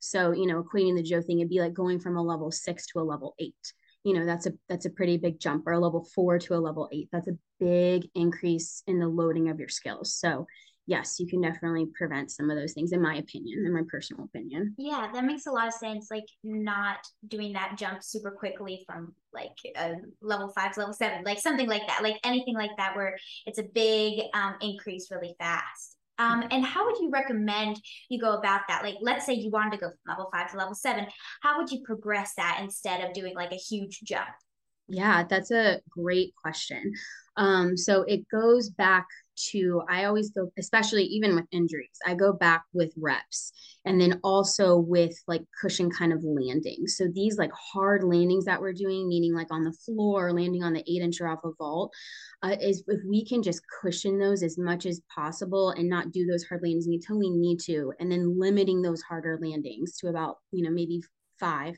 So 0.00 0.32
you 0.32 0.46
know 0.46 0.62
equating 0.62 0.96
the 0.96 1.02
joe 1.02 1.22
thing 1.22 1.40
it'd 1.40 1.50
be 1.50 1.60
like 1.60 1.74
going 1.74 2.00
from 2.00 2.16
a 2.16 2.22
level 2.22 2.50
six 2.50 2.86
to 2.88 3.00
a 3.00 3.02
level 3.02 3.34
eight 3.38 3.72
you 4.04 4.14
know 4.14 4.24
that's 4.24 4.46
a 4.46 4.52
that's 4.68 4.86
a 4.86 4.90
pretty 4.90 5.16
big 5.16 5.40
jump 5.40 5.66
or 5.66 5.72
a 5.72 5.80
level 5.80 6.06
four 6.14 6.38
to 6.38 6.54
a 6.54 6.56
level 6.56 6.88
eight. 6.92 7.08
That's 7.12 7.28
a 7.28 7.38
big 7.58 8.08
increase 8.14 8.82
in 8.86 8.98
the 8.98 9.08
loading 9.08 9.48
of 9.48 9.58
your 9.58 9.68
skills. 9.68 10.14
So 10.14 10.46
yes 10.86 11.18
you 11.18 11.26
can 11.26 11.40
definitely 11.40 11.86
prevent 11.96 12.30
some 12.30 12.50
of 12.50 12.58
those 12.58 12.74
things 12.74 12.92
in 12.92 13.00
my 13.00 13.16
opinion 13.16 13.64
in 13.64 13.72
my 13.72 13.82
personal 13.90 14.24
opinion. 14.24 14.74
Yeah 14.76 15.08
that 15.12 15.24
makes 15.24 15.46
a 15.46 15.50
lot 15.50 15.68
of 15.68 15.74
sense 15.74 16.08
like 16.10 16.26
not 16.42 16.98
doing 17.26 17.54
that 17.54 17.76
jump 17.78 18.02
super 18.02 18.30
quickly 18.30 18.84
from 18.86 19.14
like 19.32 19.56
a 19.76 19.94
level 20.20 20.52
five 20.54 20.74
to 20.74 20.80
level 20.80 20.94
seven 20.94 21.24
like 21.24 21.38
something 21.38 21.68
like 21.68 21.86
that 21.86 22.02
like 22.02 22.18
anything 22.24 22.54
like 22.54 22.76
that 22.76 22.94
where 22.94 23.16
it's 23.46 23.58
a 23.58 23.62
big 23.62 24.20
um, 24.34 24.56
increase 24.60 25.10
really 25.10 25.34
fast 25.38 25.96
um, 26.18 26.44
and 26.50 26.64
how 26.64 26.86
would 26.86 26.98
you 26.98 27.10
recommend 27.10 27.80
you 28.08 28.20
go 28.20 28.32
about 28.32 28.62
that? 28.68 28.82
Like, 28.82 28.96
let's 29.00 29.26
say 29.26 29.34
you 29.34 29.50
wanted 29.50 29.72
to 29.72 29.78
go 29.78 29.88
from 29.88 29.98
level 30.08 30.28
five 30.32 30.50
to 30.52 30.56
level 30.56 30.74
seven. 30.74 31.06
How 31.42 31.58
would 31.58 31.70
you 31.70 31.82
progress 31.84 32.34
that 32.36 32.60
instead 32.62 33.04
of 33.04 33.12
doing 33.12 33.34
like 33.34 33.52
a 33.52 33.56
huge 33.56 34.00
jump? 34.02 34.28
Yeah, 34.88 35.24
that's 35.28 35.50
a 35.50 35.80
great 35.90 36.34
question. 36.40 36.94
Um, 37.36 37.76
so 37.76 38.02
it 38.02 38.28
goes 38.28 38.70
back 38.70 39.06
to 39.36 39.82
I 39.88 40.04
always 40.04 40.30
go, 40.30 40.50
especially 40.58 41.04
even 41.04 41.34
with 41.34 41.46
injuries, 41.50 41.98
I 42.06 42.14
go 42.14 42.32
back 42.32 42.62
with 42.72 42.92
reps 42.96 43.52
and 43.84 44.00
then 44.00 44.20
also 44.22 44.76
with 44.76 45.14
like 45.26 45.42
cushion 45.60 45.90
kind 45.90 46.12
of 46.12 46.22
landings. 46.22 46.96
So 46.96 47.08
these 47.12 47.36
like 47.36 47.50
hard 47.52 48.04
landings 48.04 48.44
that 48.44 48.60
we're 48.60 48.72
doing, 48.72 49.08
meaning 49.08 49.34
like 49.34 49.50
on 49.50 49.64
the 49.64 49.72
floor, 49.72 50.32
landing 50.32 50.62
on 50.62 50.72
the 50.72 50.84
eight 50.88 51.02
inch 51.02 51.20
or 51.20 51.28
off 51.28 51.44
a 51.44 51.50
vault, 51.58 51.92
uh, 52.42 52.56
is 52.60 52.84
if 52.86 53.00
we 53.08 53.24
can 53.24 53.42
just 53.42 53.62
cushion 53.80 54.18
those 54.18 54.42
as 54.42 54.56
much 54.56 54.86
as 54.86 55.02
possible 55.14 55.70
and 55.70 55.88
not 55.88 56.12
do 56.12 56.26
those 56.26 56.44
hard 56.44 56.62
landings 56.62 56.86
until 56.86 57.18
we 57.18 57.30
need 57.30 57.58
to, 57.60 57.92
and 57.98 58.10
then 58.10 58.38
limiting 58.38 58.82
those 58.82 59.02
harder 59.02 59.38
landings 59.42 59.96
to 59.98 60.08
about, 60.08 60.36
you 60.52 60.62
know, 60.62 60.70
maybe 60.70 61.02
five 61.40 61.76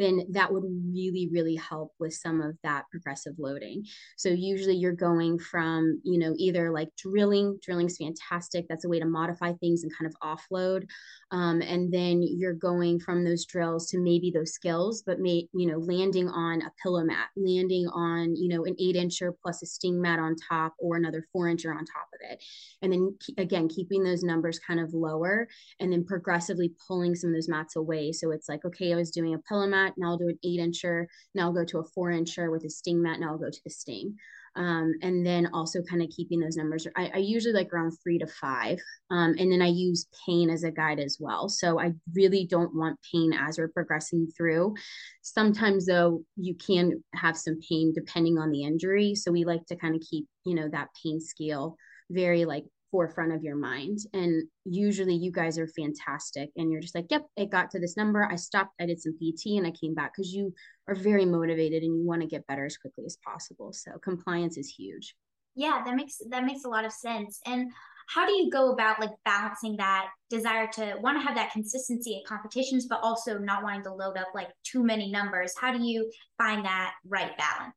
then 0.00 0.26
that 0.30 0.52
would 0.52 0.64
really, 0.64 1.28
really 1.30 1.56
help 1.56 1.92
with 2.00 2.14
some 2.14 2.40
of 2.40 2.56
that 2.62 2.86
progressive 2.90 3.34
loading. 3.38 3.84
So 4.16 4.30
usually 4.30 4.76
you're 4.76 4.92
going 4.92 5.38
from, 5.38 6.00
you 6.02 6.18
know, 6.18 6.34
either 6.38 6.72
like 6.72 6.88
drilling, 6.96 7.58
drilling's 7.62 7.98
fantastic. 7.98 8.66
That's 8.68 8.86
a 8.86 8.88
way 8.88 8.98
to 8.98 9.06
modify 9.06 9.52
things 9.52 9.82
and 9.82 9.92
kind 9.96 10.10
of 10.10 10.16
offload. 10.22 10.86
Um, 11.32 11.60
and 11.60 11.92
then 11.92 12.22
you're 12.22 12.54
going 12.54 12.98
from 12.98 13.24
those 13.24 13.44
drills 13.44 13.88
to 13.90 13.98
maybe 13.98 14.30
those 14.30 14.52
skills, 14.52 15.02
but 15.04 15.20
may, 15.20 15.46
you 15.54 15.66
know, 15.66 15.78
landing 15.78 16.28
on 16.28 16.62
a 16.62 16.72
pillow 16.82 17.04
mat, 17.04 17.28
landing 17.36 17.86
on, 17.88 18.34
you 18.36 18.48
know, 18.48 18.64
an 18.64 18.74
eight 18.80 18.96
incher 18.96 19.32
plus 19.42 19.62
a 19.62 19.66
sting 19.66 20.00
mat 20.00 20.18
on 20.18 20.34
top 20.48 20.74
or 20.78 20.96
another 20.96 21.26
four 21.32 21.46
incher 21.46 21.70
on 21.70 21.84
top 21.84 22.08
of 22.14 22.20
it. 22.30 22.42
And 22.82 22.92
then 22.92 23.16
again, 23.36 23.68
keeping 23.68 24.02
those 24.02 24.22
numbers 24.22 24.58
kind 24.58 24.80
of 24.80 24.94
lower 24.94 25.46
and 25.78 25.92
then 25.92 26.04
progressively 26.04 26.72
pulling 26.88 27.14
some 27.14 27.30
of 27.30 27.36
those 27.36 27.48
mats 27.48 27.76
away. 27.76 28.12
So 28.12 28.30
it's 28.30 28.48
like, 28.48 28.64
okay, 28.64 28.92
I 28.92 28.96
was 28.96 29.10
doing 29.10 29.34
a 29.34 29.38
pillow 29.38 29.66
mat. 29.66 29.89
Now 29.96 30.10
I'll 30.10 30.18
do 30.18 30.28
an 30.28 30.38
eight 30.44 30.60
incher. 30.60 31.06
Now 31.34 31.44
I'll 31.44 31.52
go 31.52 31.64
to 31.64 31.78
a 31.78 31.84
four 31.84 32.10
incher 32.10 32.50
with 32.50 32.64
a 32.64 32.70
sting 32.70 33.02
mat. 33.02 33.20
Now 33.20 33.30
I'll 33.30 33.38
go 33.38 33.50
to 33.50 33.60
the 33.64 33.70
sting 33.70 34.16
um, 34.56 34.94
and 35.02 35.24
then 35.24 35.48
also 35.52 35.82
kind 35.82 36.02
of 36.02 36.10
keeping 36.10 36.40
those 36.40 36.56
numbers. 36.56 36.86
I, 36.96 37.10
I, 37.14 37.18
usually 37.18 37.54
like 37.54 37.72
around 37.72 37.92
three 38.02 38.18
to 38.18 38.26
five, 38.26 38.78
um, 39.10 39.34
and 39.38 39.52
then 39.52 39.62
I 39.62 39.68
use 39.68 40.08
pain 40.26 40.50
as 40.50 40.64
a 40.64 40.72
guide 40.72 40.98
as 40.98 41.18
well. 41.20 41.48
So 41.48 41.78
I 41.78 41.92
really 42.14 42.46
don't 42.46 42.74
want 42.74 42.98
pain 43.12 43.32
as 43.32 43.58
we're 43.58 43.68
progressing 43.68 44.28
through. 44.36 44.74
Sometimes 45.22 45.86
though, 45.86 46.24
you 46.36 46.54
can 46.54 47.02
have 47.14 47.36
some 47.36 47.60
pain 47.68 47.92
depending 47.94 48.38
on 48.38 48.50
the 48.50 48.64
injury. 48.64 49.14
So 49.14 49.30
we 49.30 49.44
like 49.44 49.64
to 49.66 49.76
kind 49.76 49.94
of 49.94 50.02
keep 50.02 50.26
you 50.44 50.54
know 50.54 50.68
that 50.68 50.88
pain 51.02 51.20
scale 51.20 51.76
very 52.10 52.44
like 52.44 52.64
forefront 52.90 53.32
of 53.32 53.42
your 53.42 53.56
mind. 53.56 53.98
And 54.12 54.44
usually 54.64 55.14
you 55.14 55.30
guys 55.32 55.58
are 55.58 55.68
fantastic 55.68 56.50
and 56.56 56.70
you're 56.70 56.80
just 56.80 56.94
like, 56.94 57.06
yep, 57.10 57.26
it 57.36 57.50
got 57.50 57.70
to 57.70 57.80
this 57.80 57.96
number. 57.96 58.24
I 58.24 58.36
stopped, 58.36 58.74
I 58.80 58.86
did 58.86 59.00
some 59.00 59.14
PT 59.14 59.58
and 59.58 59.66
I 59.66 59.70
came 59.70 59.94
back 59.94 60.12
because 60.14 60.32
you 60.32 60.52
are 60.88 60.94
very 60.94 61.24
motivated 61.24 61.82
and 61.82 61.96
you 61.96 62.06
want 62.06 62.22
to 62.22 62.28
get 62.28 62.46
better 62.46 62.64
as 62.64 62.76
quickly 62.76 63.04
as 63.06 63.16
possible. 63.24 63.72
So 63.72 63.92
compliance 64.02 64.56
is 64.56 64.68
huge. 64.68 65.14
Yeah, 65.54 65.82
that 65.84 65.96
makes 65.96 66.18
that 66.30 66.44
makes 66.44 66.64
a 66.64 66.68
lot 66.68 66.84
of 66.84 66.92
sense. 66.92 67.40
And 67.44 67.72
how 68.08 68.26
do 68.26 68.32
you 68.32 68.50
go 68.50 68.72
about 68.72 69.00
like 69.00 69.10
balancing 69.24 69.76
that 69.76 70.08
desire 70.30 70.68
to 70.74 70.96
want 71.00 71.16
to 71.18 71.22
have 71.22 71.36
that 71.36 71.52
consistency 71.52 72.16
at 72.16 72.28
competitions, 72.28 72.86
but 72.88 73.00
also 73.02 73.38
not 73.38 73.62
wanting 73.62 73.84
to 73.84 73.92
load 73.92 74.16
up 74.16 74.28
like 74.34 74.48
too 74.64 74.82
many 74.82 75.10
numbers? 75.10 75.54
How 75.60 75.72
do 75.72 75.82
you 75.82 76.10
find 76.38 76.64
that 76.64 76.94
right 77.06 77.36
balance? 77.36 77.74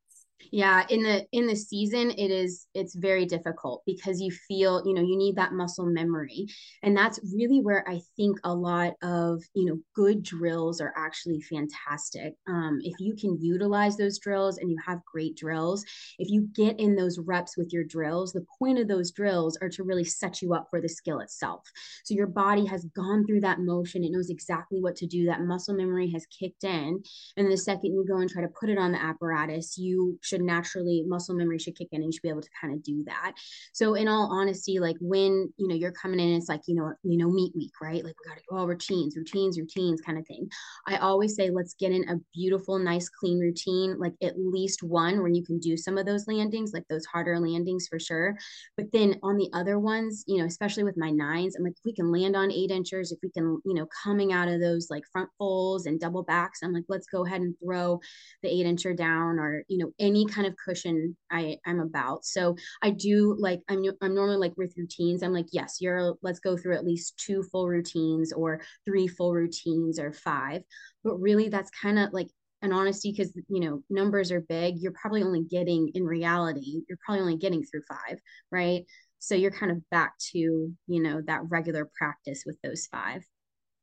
Yeah 0.52 0.86
in 0.90 1.04
the 1.04 1.26
in 1.32 1.48
the 1.48 1.56
season 1.56 2.12
it 2.12 2.32
is 2.32 2.68
it's 2.74 2.96
very 2.96 3.26
difficult 3.26 3.84
because 3.86 4.22
you 4.22 4.32
feel 4.32 4.82
you 4.86 4.94
know 4.94 5.02
you 5.02 5.18
need 5.18 5.36
that 5.36 5.54
muscle 5.54 5.86
memory. 5.86 6.48
And 6.84 6.96
that's 6.96 7.20
really 7.36 7.60
where 7.60 7.88
i 7.88 8.02
think 8.16 8.38
a 8.44 8.54
lot 8.54 8.94
of 9.02 9.42
you 9.54 9.66
know 9.66 9.78
good 9.96 10.24
drills 10.24 10.82
are 10.82 10.94
actually 10.98 11.42
fantastic. 11.42 12.36
Um, 12.48 12.80
if 12.84 13.00
you 13.00 13.16
can 13.16 13.38
utilize 13.42 13.98
those 13.98 14.20
drills 14.20 14.58
and 14.58 14.70
you 14.70 14.78
have 14.86 15.00
great 15.06 15.36
drills 15.36 15.84
if 16.20 16.30
you 16.30 16.48
get 16.54 16.80
in 16.80 16.96
those 16.96 17.20
reps 17.20 17.58
with 17.58 17.72
your 17.72 17.84
drills 17.84 18.34
the 18.34 18.46
point 18.60 18.80
of 18.80 18.88
those 18.88 19.12
drills 19.12 19.58
are 19.62 19.70
to 19.70 19.84
really 19.84 20.04
set 20.04 20.42
you 20.42 20.54
up 20.54 20.68
for 20.70 20.82
the 20.82 20.90
skill 20.90 21.20
itself. 21.20 21.70
So 22.04 22.14
your 22.14 22.28
body 22.28 22.66
has 22.66 22.86
gone 22.96 23.26
through 23.26 23.42
that 23.42 23.60
motion. 23.60 24.04
It 24.04 24.12
knows 24.12 24.30
exactly 24.30 24.80
what 24.80 24.96
to 24.98 25.08
do. 25.08 25.26
That 25.26 25.42
muscle 25.42 25.76
memory 25.76 26.12
has 26.12 26.26
kicked 26.28 26.64
in. 26.64 27.02
And 27.38 27.52
the 27.52 27.58
second 27.58 27.94
you 27.94 28.06
go 28.08 28.18
and 28.18 28.30
try 28.30 28.42
to 28.42 28.48
put 28.60 28.70
it 28.70 28.78
on 28.78 28.92
the 28.92 29.02
apparatus 29.02 29.78
you 29.78 30.20
should 30.34 30.42
naturally 30.42 31.04
muscle 31.06 31.36
memory 31.36 31.60
should 31.60 31.78
kick 31.78 31.90
in 31.92 32.02
and 32.02 32.06
you 32.06 32.12
should 32.12 32.24
be 32.24 32.30
able 32.30 32.42
to 32.42 32.50
kind 32.60 32.74
of 32.74 32.84
do 32.84 33.04
that. 33.06 33.34
So 33.74 33.94
in 33.94 34.08
all 34.08 34.30
honesty, 34.32 34.80
like 34.80 34.98
when 35.00 35.54
you 35.58 35.68
know 35.68 35.76
you're 35.76 35.92
coming 35.92 36.20
in, 36.20 36.34
it's 36.34 36.50
like 36.50 36.62
you 36.68 36.76
know 36.76 36.94
you 37.04 37.18
know 37.18 37.30
meet 37.30 37.56
week, 37.56 37.74
right? 37.82 38.04
Like 38.04 38.16
we 38.20 38.30
got 38.30 38.38
to 38.38 38.44
do 38.50 38.58
all 38.58 38.68
routines, 38.68 39.16
routines, 39.16 39.60
routines, 39.60 40.02
kind 40.02 40.18
of 40.18 40.26
thing. 40.26 40.50
I 40.88 40.98
always 40.98 41.36
say 41.36 41.50
let's 41.50 41.76
get 41.76 41.92
in 41.92 42.08
a 42.10 42.16
beautiful, 42.34 42.80
nice, 42.80 43.10
clean 43.10 43.40
routine, 43.40 43.98
like 44.00 44.14
at 44.22 44.34
least 44.38 44.84
one 44.84 45.20
where 45.20 45.30
you 45.30 45.44
can 45.44 45.60
do 45.60 45.78
some 45.78 45.98
of 45.98 46.06
those 46.06 46.28
landings, 46.28 46.74
like 46.74 46.88
those 46.90 47.06
harder 47.06 47.40
landings 47.40 47.88
for 47.88 48.00
sure. 48.00 48.36
But 48.78 48.92
then 48.92 49.20
on 49.24 49.38
the 49.38 49.50
other 49.54 49.80
ones, 49.80 50.24
you 50.28 50.38
know, 50.38 50.46
especially 50.46 50.84
with 50.84 50.98
my 50.98 51.12
nines, 51.12 51.56
I'm 51.56 51.64
like, 51.64 51.74
if 51.74 51.86
we 51.86 51.94
can 51.94 52.12
land 52.12 52.36
on 52.36 52.52
eight 52.52 52.72
inchers, 52.72 53.12
if 53.12 53.20
we 53.22 53.30
can, 53.30 53.60
you 53.66 53.74
know, 53.74 53.88
coming 54.04 54.34
out 54.34 54.48
of 54.48 54.60
those 54.60 54.88
like 54.90 55.04
front 55.12 55.30
folds 55.38 55.86
and 55.86 56.00
double 56.00 56.24
backs, 56.24 56.60
I'm 56.64 56.74
like, 56.74 56.86
let's 56.90 57.08
go 57.08 57.26
ahead 57.26 57.42
and 57.42 57.56
throw 57.64 58.00
the 58.42 58.50
eight 58.50 58.66
incher 58.66 58.96
down 58.96 59.40
or, 59.40 59.64
you 59.68 59.78
know, 59.78 59.92
any 60.00 60.23
kind 60.28 60.48
of 60.48 60.56
cushion 60.64 61.16
I 61.32 61.58
I'm 61.66 61.80
about. 61.80 62.26
So 62.26 62.56
I 62.82 62.92
do 62.92 63.36
like 63.40 63.62
I'm 63.70 63.84
I'm 64.02 64.16
normally 64.16 64.38
like 64.38 64.54
with 64.58 64.74
routines. 64.78 65.24
I'm 65.24 65.34
like 65.34 65.48
yes, 65.52 65.78
you're 65.80 66.16
let's 66.22 66.40
go 66.40 66.58
through 66.58 66.76
at 66.76 66.86
least 66.86 67.18
two 67.18 67.44
full 67.52 67.68
routines 67.68 68.34
or 68.34 68.62
three 68.86 69.08
full 69.08 69.34
routines 69.34 70.00
or 70.00 70.14
five. 70.14 70.62
But 71.04 71.16
really, 71.18 71.50
that's 71.50 71.72
kind 71.82 72.00
of 72.00 72.14
like 72.14 72.30
an 72.62 72.72
honesty 72.72 73.12
because 73.12 73.34
you 73.50 73.60
know 73.60 73.84
numbers 73.90 74.32
are 74.32 74.42
big. 74.42 74.76
You're 74.78 74.94
probably 74.94 75.24
only 75.24 75.44
getting 75.44 75.92
in 75.94 76.06
reality. 76.06 76.82
You're 76.88 76.98
probably 77.06 77.22
only 77.22 77.38
getting 77.38 77.64
through 77.64 77.84
five, 77.88 78.20
right? 78.52 78.86
So 79.20 79.36
you're 79.36 79.52
kind 79.52 79.72
of 79.72 79.90
back 79.90 80.14
to 80.32 80.38
you 80.40 80.74
know 80.88 81.22
that 81.28 81.42
regular 81.50 81.90
practice 81.98 82.44
with 82.46 82.58
those 82.64 82.88
five. 82.88 83.24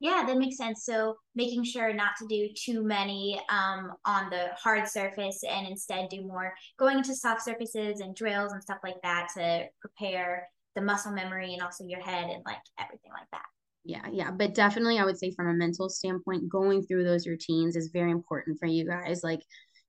Yeah, 0.00 0.24
that 0.26 0.38
makes 0.38 0.56
sense. 0.56 0.86
So 0.86 1.16
making 1.34 1.64
sure 1.64 1.92
not 1.92 2.12
to 2.18 2.26
do 2.26 2.48
too 2.56 2.82
many 2.82 3.40
um, 3.50 3.92
on 4.06 4.30
the 4.30 4.48
hard 4.56 4.88
surface 4.88 5.42
and 5.48 5.66
instead 5.66 6.08
do 6.08 6.22
more 6.22 6.54
going 6.78 6.98
into 6.98 7.14
soft 7.14 7.42
surfaces 7.42 8.00
and 8.00 8.16
drills 8.16 8.52
and 8.52 8.62
stuff 8.62 8.78
like 8.82 9.00
that 9.02 9.28
to 9.36 9.66
prepare 9.80 10.48
the 10.74 10.80
muscle 10.80 11.12
memory 11.12 11.52
and 11.52 11.62
also 11.62 11.84
your 11.84 12.00
head 12.00 12.30
and 12.30 12.42
like 12.46 12.62
everything 12.78 13.12
like 13.12 13.28
that. 13.32 13.44
Yeah, 13.84 14.06
yeah. 14.10 14.30
But 14.30 14.54
definitely 14.54 14.98
I 14.98 15.04
would 15.04 15.18
say 15.18 15.32
from 15.32 15.48
a 15.48 15.54
mental 15.54 15.88
standpoint, 15.88 16.48
going 16.48 16.82
through 16.82 17.04
those 17.04 17.26
routines 17.26 17.76
is 17.76 17.90
very 17.92 18.10
important 18.10 18.58
for 18.58 18.66
you 18.66 18.86
guys. 18.86 19.22
Like 19.22 19.40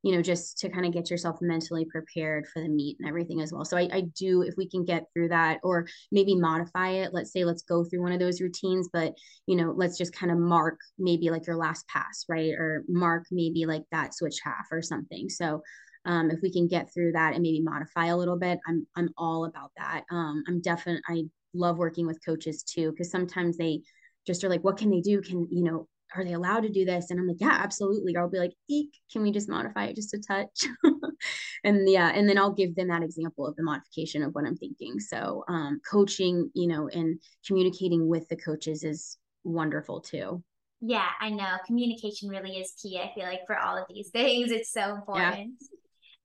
you 0.03 0.15
know, 0.15 0.21
just 0.21 0.57
to 0.59 0.69
kind 0.69 0.85
of 0.85 0.93
get 0.93 1.09
yourself 1.09 1.37
mentally 1.41 1.85
prepared 1.85 2.47
for 2.47 2.61
the 2.61 2.67
meet 2.67 2.97
and 2.99 3.07
everything 3.07 3.41
as 3.41 3.53
well. 3.53 3.63
So 3.63 3.77
I, 3.77 3.89
I 3.93 4.01
do, 4.17 4.41
if 4.41 4.55
we 4.57 4.67
can 4.67 4.83
get 4.83 5.05
through 5.13 5.29
that 5.29 5.59
or 5.63 5.87
maybe 6.11 6.35
modify 6.35 6.89
it, 6.89 7.13
let's 7.13 7.31
say, 7.31 7.43
let's 7.43 7.61
go 7.61 7.83
through 7.83 8.01
one 8.01 8.11
of 8.11 8.19
those 8.19 8.41
routines, 8.41 8.89
but, 8.91 9.13
you 9.45 9.55
know, 9.55 9.73
let's 9.75 9.97
just 9.97 10.13
kind 10.13 10.31
of 10.31 10.37
mark 10.37 10.79
maybe 10.97 11.29
like 11.29 11.45
your 11.45 11.55
last 11.55 11.87
pass, 11.87 12.25
right? 12.27 12.53
Or 12.53 12.83
mark 12.87 13.25
maybe 13.31 13.65
like 13.65 13.83
that 13.91 14.15
switch 14.15 14.39
half 14.43 14.65
or 14.71 14.81
something. 14.81 15.29
So, 15.29 15.61
um, 16.05 16.31
if 16.31 16.39
we 16.41 16.51
can 16.51 16.67
get 16.67 16.91
through 16.93 17.11
that 17.11 17.33
and 17.33 17.43
maybe 17.43 17.61
modify 17.61 18.07
a 18.07 18.17
little 18.17 18.37
bit, 18.37 18.59
I'm, 18.67 18.87
I'm 18.95 19.09
all 19.17 19.45
about 19.45 19.71
that. 19.77 20.03
Um, 20.11 20.43
I'm 20.47 20.61
definitely, 20.61 21.01
I 21.07 21.23
love 21.53 21.77
working 21.77 22.07
with 22.07 22.25
coaches 22.25 22.63
too, 22.63 22.91
because 22.91 23.11
sometimes 23.11 23.57
they, 23.57 23.81
just 24.27 24.43
are 24.43 24.49
like, 24.49 24.63
what 24.63 24.77
can 24.77 24.91
they 24.91 25.01
do? 25.01 25.19
Can, 25.19 25.47
you 25.49 25.63
know, 25.63 25.87
are 26.15 26.23
they 26.23 26.33
allowed 26.33 26.61
to 26.61 26.69
do 26.69 26.85
this? 26.85 27.09
And 27.09 27.19
I'm 27.19 27.27
like, 27.27 27.39
yeah, 27.39 27.59
absolutely. 27.63 28.15
Or 28.15 28.21
I'll 28.21 28.29
be 28.29 28.39
like, 28.39 28.53
eek, 28.69 28.89
can 29.11 29.21
we 29.21 29.31
just 29.31 29.49
modify 29.49 29.85
it 29.85 29.95
just 29.95 30.13
a 30.13 30.19
touch? 30.19 30.67
and 31.63 31.89
yeah, 31.89 32.11
and 32.13 32.27
then 32.27 32.37
I'll 32.37 32.53
give 32.53 32.75
them 32.75 32.89
that 32.89 33.03
example 33.03 33.47
of 33.47 33.55
the 33.55 33.63
modification 33.63 34.23
of 34.23 34.33
what 34.33 34.45
I'm 34.45 34.57
thinking. 34.57 34.99
So 34.99 35.43
um, 35.47 35.79
coaching, 35.89 36.49
you 36.53 36.67
know, 36.67 36.87
and 36.89 37.19
communicating 37.45 38.07
with 38.07 38.27
the 38.29 38.35
coaches 38.35 38.83
is 38.83 39.17
wonderful 39.43 40.01
too. 40.01 40.43
Yeah, 40.81 41.07
I 41.19 41.29
know. 41.29 41.57
Communication 41.65 42.29
really 42.29 42.57
is 42.57 42.73
key. 42.81 42.99
I 42.99 43.13
feel 43.13 43.25
like 43.25 43.45
for 43.45 43.57
all 43.57 43.77
of 43.77 43.85
these 43.89 44.09
things, 44.13 44.51
it's 44.51 44.73
so 44.73 44.95
important. 44.95 45.53
Yeah. 45.61 45.67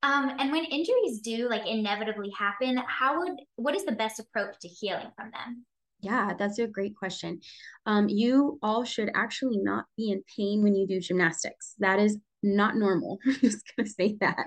Um, 0.03 0.31
and 0.39 0.53
when 0.53 0.65
injuries 0.65 1.21
do 1.23 1.49
like 1.49 1.67
inevitably 1.67 2.31
happen, 2.39 2.81
how 2.87 3.21
would 3.21 3.41
what 3.57 3.75
is 3.75 3.85
the 3.85 3.93
best 3.93 4.21
approach 4.21 4.55
to 4.61 4.69
healing 4.69 5.11
from 5.17 5.31
them? 5.31 5.65
Yeah, 6.01 6.35
that's 6.39 6.59
a 6.59 6.67
great 6.67 6.95
question. 6.97 7.41
Um, 7.87 8.09
you 8.09 8.59
all 8.63 8.85
should 8.85 9.11
actually 9.15 9.59
not 9.59 9.87
be 9.97 10.11
in 10.11 10.23
pain 10.37 10.63
when 10.63 10.75
you 10.75 10.87
do 10.87 11.01
gymnastics. 11.01 11.75
That 11.79 11.99
is 11.99 12.19
not 12.43 12.77
normal. 12.77 13.19
I'm 13.27 13.35
just 13.41 13.65
going 13.77 13.87
to 13.87 13.91
say 13.91 14.17
that. 14.21 14.45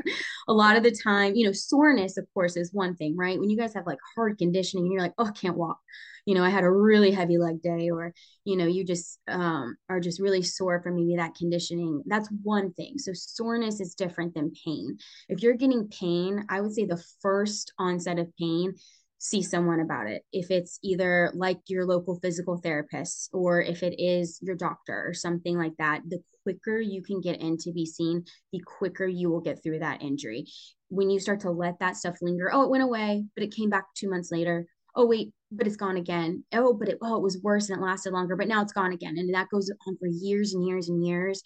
A 0.47 0.53
lot 0.53 0.77
of 0.77 0.83
the 0.83 0.91
time, 1.03 1.35
you 1.35 1.45
know, 1.45 1.51
soreness, 1.51 2.17
of 2.17 2.27
course, 2.33 2.55
is 2.55 2.73
one 2.73 2.95
thing, 2.95 3.17
right? 3.17 3.39
When 3.39 3.49
you 3.49 3.57
guys 3.57 3.73
have 3.73 3.87
like 3.87 3.97
hard 4.15 4.37
conditioning 4.37 4.85
and 4.85 4.93
you're 4.93 5.01
like, 5.01 5.15
oh, 5.17 5.25
I 5.25 5.31
can't 5.31 5.57
walk. 5.57 5.79
You 6.25 6.35
know, 6.35 6.43
I 6.43 6.49
had 6.49 6.63
a 6.63 6.71
really 6.71 7.11
heavy 7.11 7.39
leg 7.39 7.61
day, 7.61 7.89
or, 7.89 8.13
you 8.45 8.55
know, 8.55 8.67
you 8.67 8.85
just 8.85 9.19
um, 9.27 9.75
are 9.89 9.99
just 9.99 10.21
really 10.21 10.43
sore 10.43 10.81
from 10.81 10.95
maybe 10.95 11.15
that 11.15 11.33
conditioning. 11.33 12.03
That's 12.05 12.29
one 12.43 12.71
thing. 12.73 12.99
So, 12.99 13.13
soreness 13.15 13.79
is 13.79 13.95
different 13.95 14.35
than 14.35 14.51
pain. 14.63 14.97
If 15.27 15.41
you're 15.41 15.55
getting 15.55 15.87
pain, 15.87 16.45
I 16.49 16.61
would 16.61 16.73
say 16.73 16.85
the 16.85 17.03
first 17.21 17.73
onset 17.79 18.19
of 18.19 18.27
pain 18.37 18.75
see 19.19 19.43
someone 19.43 19.81
about 19.81 20.07
it. 20.07 20.23
If 20.31 20.49
it's 20.49 20.79
either 20.81 21.31
like 21.35 21.59
your 21.67 21.85
local 21.85 22.19
physical 22.19 22.57
therapist 22.57 23.29
or 23.33 23.61
if 23.61 23.83
it 23.83 23.99
is 23.99 24.39
your 24.41 24.55
doctor 24.55 25.03
or 25.05 25.13
something 25.13 25.57
like 25.57 25.75
that, 25.77 26.01
the 26.07 26.23
quicker 26.43 26.79
you 26.79 27.03
can 27.03 27.21
get 27.21 27.41
in 27.41 27.57
to 27.57 27.71
be 27.71 27.85
seen, 27.85 28.23
the 28.51 28.61
quicker 28.65 29.05
you 29.05 29.29
will 29.29 29.41
get 29.41 29.61
through 29.61 29.79
that 29.79 30.01
injury. 30.01 30.45
When 30.87 31.09
you 31.09 31.19
start 31.19 31.41
to 31.41 31.51
let 31.51 31.79
that 31.79 31.97
stuff 31.97 32.17
linger, 32.21 32.49
oh, 32.51 32.63
it 32.63 32.69
went 32.69 32.83
away, 32.83 33.25
but 33.35 33.43
it 33.43 33.53
came 33.53 33.69
back 33.69 33.85
two 33.93 34.09
months 34.09 34.31
later. 34.31 34.65
Oh, 34.95 35.05
wait, 35.05 35.33
but 35.51 35.65
it's 35.65 35.75
gone 35.75 35.97
again. 35.97 36.43
Oh, 36.53 36.73
but 36.73 36.89
it, 36.89 36.97
oh, 37.01 37.17
it 37.17 37.23
was 37.23 37.41
worse 37.41 37.69
and 37.69 37.79
it 37.79 37.83
lasted 37.83 38.13
longer, 38.13 38.35
but 38.35 38.47
now 38.47 38.61
it's 38.61 38.73
gone 38.73 38.91
again. 38.91 39.17
And 39.17 39.33
that 39.33 39.49
goes 39.49 39.71
on 39.87 39.97
for 39.97 40.07
years 40.07 40.53
and 40.53 40.65
years 40.65 40.89
and 40.89 41.05
years. 41.05 41.41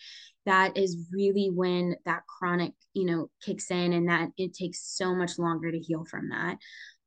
That 0.45 0.77
is 0.77 1.07
really 1.11 1.49
when 1.53 1.95
that 2.05 2.23
chronic, 2.27 2.73
you 2.93 3.05
know, 3.05 3.29
kicks 3.41 3.71
in 3.71 3.93
and 3.93 4.09
that 4.09 4.29
it 4.37 4.53
takes 4.53 4.97
so 4.97 5.15
much 5.15 5.39
longer 5.39 5.71
to 5.71 5.79
heal 5.79 6.05
from 6.09 6.29
that. 6.29 6.57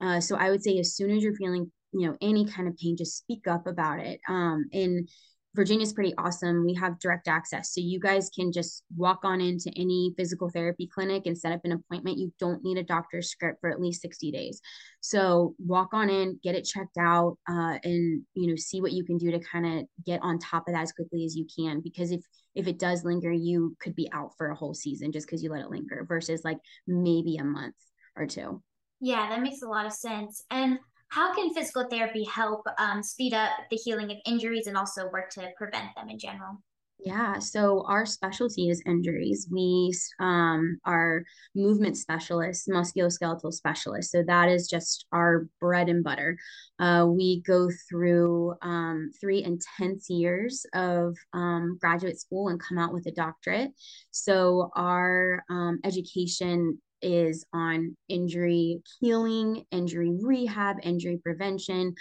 Uh, 0.00 0.20
so 0.20 0.36
I 0.36 0.50
would 0.50 0.62
say 0.62 0.78
as 0.78 0.94
soon 0.94 1.10
as 1.10 1.22
you're 1.22 1.36
feeling, 1.36 1.70
you 1.92 2.06
know, 2.08 2.16
any 2.20 2.46
kind 2.46 2.66
of 2.66 2.76
pain, 2.76 2.96
just 2.96 3.18
speak 3.18 3.46
up 3.46 3.66
about 3.66 4.00
it. 4.00 4.20
Um, 4.28 4.64
and 4.72 5.08
Virginia's 5.56 5.94
pretty 5.94 6.14
awesome. 6.18 6.64
We 6.64 6.74
have 6.74 7.00
direct 7.00 7.26
access. 7.26 7.72
So 7.72 7.80
you 7.80 7.98
guys 7.98 8.28
can 8.28 8.52
just 8.52 8.84
walk 8.94 9.20
on 9.24 9.40
into 9.40 9.72
any 9.74 10.12
physical 10.16 10.50
therapy 10.50 10.86
clinic 10.86 11.24
and 11.24 11.36
set 11.36 11.52
up 11.52 11.62
an 11.64 11.72
appointment. 11.72 12.18
You 12.18 12.32
don't 12.38 12.62
need 12.62 12.76
a 12.76 12.82
doctor's 12.82 13.30
script 13.30 13.60
for 13.62 13.70
at 13.70 13.80
least 13.80 14.02
60 14.02 14.30
days. 14.30 14.60
So 15.00 15.54
walk 15.58 15.94
on 15.94 16.10
in, 16.10 16.38
get 16.42 16.54
it 16.54 16.64
checked 16.64 16.98
out, 16.98 17.38
uh, 17.48 17.78
and 17.82 18.22
you 18.34 18.48
know, 18.48 18.56
see 18.56 18.82
what 18.82 18.92
you 18.92 19.02
can 19.02 19.16
do 19.16 19.30
to 19.30 19.40
kind 19.40 19.80
of 19.80 19.86
get 20.04 20.20
on 20.22 20.38
top 20.38 20.68
of 20.68 20.74
that 20.74 20.82
as 20.82 20.92
quickly 20.92 21.24
as 21.24 21.34
you 21.34 21.46
can. 21.58 21.80
Because 21.80 22.12
if 22.12 22.20
if 22.54 22.66
it 22.66 22.78
does 22.78 23.04
linger, 23.04 23.32
you 23.32 23.76
could 23.80 23.96
be 23.96 24.10
out 24.12 24.32
for 24.36 24.50
a 24.50 24.54
whole 24.54 24.74
season 24.74 25.12
just 25.12 25.26
because 25.26 25.42
you 25.42 25.50
let 25.50 25.62
it 25.62 25.70
linger 25.70 26.04
versus 26.06 26.42
like 26.44 26.58
maybe 26.86 27.36
a 27.36 27.44
month 27.44 27.74
or 28.14 28.26
two. 28.26 28.62
Yeah, 29.00 29.28
that 29.28 29.42
makes 29.42 29.62
a 29.62 29.68
lot 29.68 29.86
of 29.86 29.92
sense. 29.92 30.44
And 30.50 30.78
how 31.08 31.34
can 31.34 31.54
physical 31.54 31.86
therapy 31.88 32.24
help 32.24 32.62
um, 32.78 33.02
speed 33.02 33.34
up 33.34 33.50
the 33.70 33.76
healing 33.76 34.10
of 34.10 34.18
injuries 34.26 34.66
and 34.66 34.76
also 34.76 35.08
work 35.10 35.30
to 35.30 35.50
prevent 35.56 35.94
them 35.96 36.08
in 36.08 36.18
general? 36.18 36.58
Yeah, 36.98 37.38
so 37.38 37.84
our 37.86 38.06
specialty 38.06 38.70
is 38.70 38.82
injuries. 38.86 39.46
We 39.50 39.92
um, 40.18 40.78
are 40.84 41.24
movement 41.54 41.98
specialists, 41.98 42.66
musculoskeletal 42.68 43.52
specialists. 43.52 44.12
So 44.12 44.22
that 44.26 44.48
is 44.48 44.66
just 44.66 45.06
our 45.12 45.46
bread 45.60 45.88
and 45.88 46.02
butter. 46.02 46.38
Uh, 46.78 47.06
we 47.08 47.42
go 47.42 47.68
through 47.88 48.54
um, 48.62 49.10
three 49.20 49.44
intense 49.44 50.08
years 50.08 50.64
of 50.72 51.16
um, 51.34 51.76
graduate 51.80 52.18
school 52.18 52.48
and 52.48 52.58
come 52.60 52.78
out 52.78 52.94
with 52.94 53.06
a 53.06 53.12
doctorate. 53.12 53.72
So 54.10 54.70
our 54.74 55.44
um, 55.50 55.80
education 55.84 56.80
is 57.06 57.44
on 57.52 57.96
injury 58.08 58.82
healing, 59.00 59.64
injury 59.70 60.18
rehab, 60.20 60.76
injury 60.82 61.18
prevention, 61.22 61.94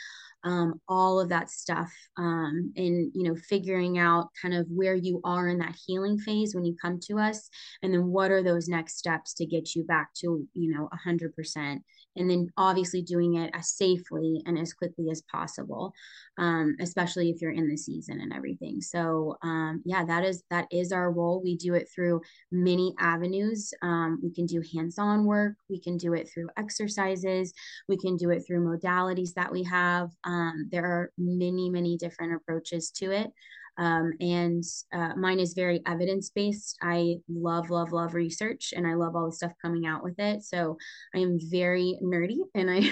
um, 0.45 0.79
all 0.87 1.19
of 1.19 1.29
that 1.29 1.49
stuff, 1.49 1.91
um, 2.17 2.71
and 2.75 3.11
you 3.13 3.23
know, 3.23 3.35
figuring 3.35 3.97
out 3.97 4.29
kind 4.41 4.53
of 4.53 4.67
where 4.69 4.95
you 4.95 5.19
are 5.23 5.49
in 5.49 5.57
that 5.59 5.75
healing 5.85 6.17
phase 6.17 6.55
when 6.55 6.65
you 6.65 6.75
come 6.81 6.99
to 7.07 7.19
us, 7.19 7.49
and 7.83 7.93
then 7.93 8.07
what 8.07 8.31
are 8.31 8.43
those 8.43 8.67
next 8.67 8.97
steps 8.97 9.33
to 9.35 9.45
get 9.45 9.75
you 9.75 9.83
back 9.83 10.13
to 10.15 10.47
you 10.53 10.73
know 10.73 10.89
hundred 11.03 11.35
percent 11.35 11.83
and 12.15 12.29
then 12.29 12.47
obviously 12.57 13.01
doing 13.01 13.35
it 13.35 13.51
as 13.53 13.71
safely 13.71 14.41
and 14.45 14.57
as 14.57 14.73
quickly 14.73 15.09
as 15.11 15.21
possible 15.29 15.93
um, 16.37 16.75
especially 16.79 17.29
if 17.29 17.41
you're 17.41 17.51
in 17.51 17.69
the 17.69 17.77
season 17.77 18.19
and 18.19 18.33
everything. 18.33 18.81
So 18.81 19.37
um, 19.43 19.81
yeah 19.85 20.03
that 20.05 20.23
is 20.23 20.43
that 20.49 20.67
is 20.71 20.91
our 20.91 21.11
role. 21.11 21.41
We 21.43 21.57
do 21.57 21.73
it 21.75 21.87
through 21.93 22.21
many 22.51 22.93
avenues. 22.99 23.73
Um, 23.81 24.19
we 24.23 24.33
can 24.33 24.45
do 24.45 24.61
hands-on 24.73 25.25
work 25.25 25.55
we 25.69 25.79
can 25.79 25.97
do 25.97 26.13
it 26.13 26.29
through 26.31 26.49
exercises 26.57 27.53
we 27.87 27.97
can 27.97 28.15
do 28.17 28.29
it 28.29 28.43
through 28.45 28.65
modalities 28.65 29.33
that 29.33 29.51
we 29.51 29.63
have 29.63 30.09
um, 30.35 30.69
there 30.71 30.85
are 30.85 31.11
many 31.17 31.69
many 31.69 31.97
different 31.97 32.35
approaches 32.35 32.91
to 32.91 33.11
it 33.11 33.31
um, 33.77 34.13
and 34.21 34.63
uh, 34.93 35.15
mine 35.15 35.39
is 35.39 35.53
very 35.53 35.81
evidence 35.85 36.29
based. 36.29 36.77
I 36.81 37.17
love, 37.27 37.69
love, 37.69 37.91
love 37.91 38.13
research 38.13 38.73
and 38.75 38.87
I 38.87 38.93
love 38.93 39.15
all 39.15 39.29
the 39.29 39.35
stuff 39.35 39.51
coming 39.61 39.85
out 39.85 40.03
with 40.03 40.17
it. 40.17 40.43
So 40.43 40.77
I 41.13 41.19
am 41.19 41.37
very 41.51 41.99
nerdy 42.01 42.37
and 42.53 42.71
I 42.71 42.89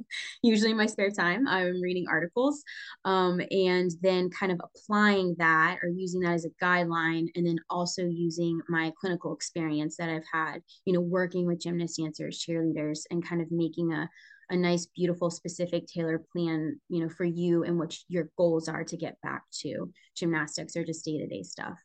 usually 0.42 0.72
in 0.72 0.76
my 0.76 0.86
spare 0.86 1.10
time 1.10 1.48
I'm 1.48 1.80
reading 1.80 2.06
articles 2.08 2.62
um, 3.04 3.40
and 3.50 3.90
then 4.02 4.28
kind 4.30 4.52
of 4.52 4.60
applying 4.62 5.34
that 5.38 5.78
or 5.82 5.88
using 5.88 6.20
that 6.20 6.34
as 6.34 6.44
a 6.44 6.64
guideline 6.64 7.28
and 7.34 7.46
then 7.46 7.58
also 7.70 8.02
using 8.02 8.60
my 8.68 8.92
clinical 9.00 9.34
experience 9.34 9.96
that 9.96 10.10
I've 10.10 10.26
had, 10.30 10.60
you 10.84 10.92
know, 10.92 11.00
working 11.00 11.46
with 11.46 11.60
gymnast 11.62 11.98
dancers, 11.98 12.44
cheerleaders, 12.46 13.00
and 13.10 13.26
kind 13.26 13.40
of 13.40 13.50
making 13.50 13.92
a 13.92 14.08
a 14.50 14.56
nice 14.56 14.86
beautiful 14.86 15.30
specific 15.30 15.86
tailored 15.86 16.24
plan 16.28 16.78
you 16.88 17.00
know 17.00 17.08
for 17.08 17.24
you 17.24 17.64
and 17.64 17.78
what 17.78 17.96
your 18.08 18.30
goals 18.36 18.68
are 18.68 18.84
to 18.84 18.96
get 18.96 19.20
back 19.22 19.42
to 19.52 19.90
gymnastics 20.16 20.76
or 20.76 20.84
just 20.84 21.04
day-to-day 21.04 21.42
stuff 21.42 21.76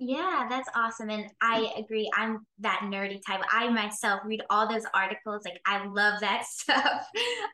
yeah, 0.00 0.46
that's 0.50 0.68
awesome. 0.74 1.08
And 1.08 1.30
I 1.40 1.72
agree. 1.78 2.10
I'm 2.16 2.44
that 2.58 2.80
nerdy 2.84 3.20
type. 3.24 3.40
I 3.50 3.68
myself 3.68 4.22
read 4.24 4.42
all 4.50 4.68
those 4.68 4.84
articles. 4.92 5.42
Like 5.44 5.60
I 5.66 5.86
love 5.86 6.20
that 6.20 6.44
stuff. 6.48 7.06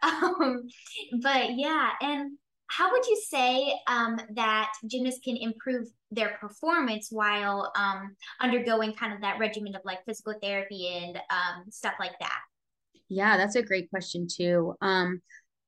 um, 0.03 0.63
but 1.21 1.51
yeah, 1.57 1.91
and 2.01 2.39
how 2.69 2.93
would 2.93 3.07
you 3.07 3.21
say 3.29 3.75
um, 3.89 4.19
that 4.35 4.73
gymnasts 4.87 5.21
can 5.25 5.37
improve 5.37 5.89
their 6.11 6.39
performance 6.41 7.09
while 7.11 7.73
um, 7.77 8.17
undergoing 8.41 8.95
kind 8.95 9.13
of 9.13 9.21
that 9.21 9.39
regimen 9.39 9.75
of 9.75 9.83
like 9.85 10.05
physical 10.07 10.35
therapy 10.41 10.89
and 10.89 11.17
um, 11.17 11.65
stuff 11.69 11.95
like 12.01 12.19
that? 12.21 12.41
Yeah, 13.11 13.37
that's 13.37 13.57
a 13.57 13.63
great 13.63 13.91
question 13.91 14.27
too. 14.31 14.75
Um, 14.81 15.21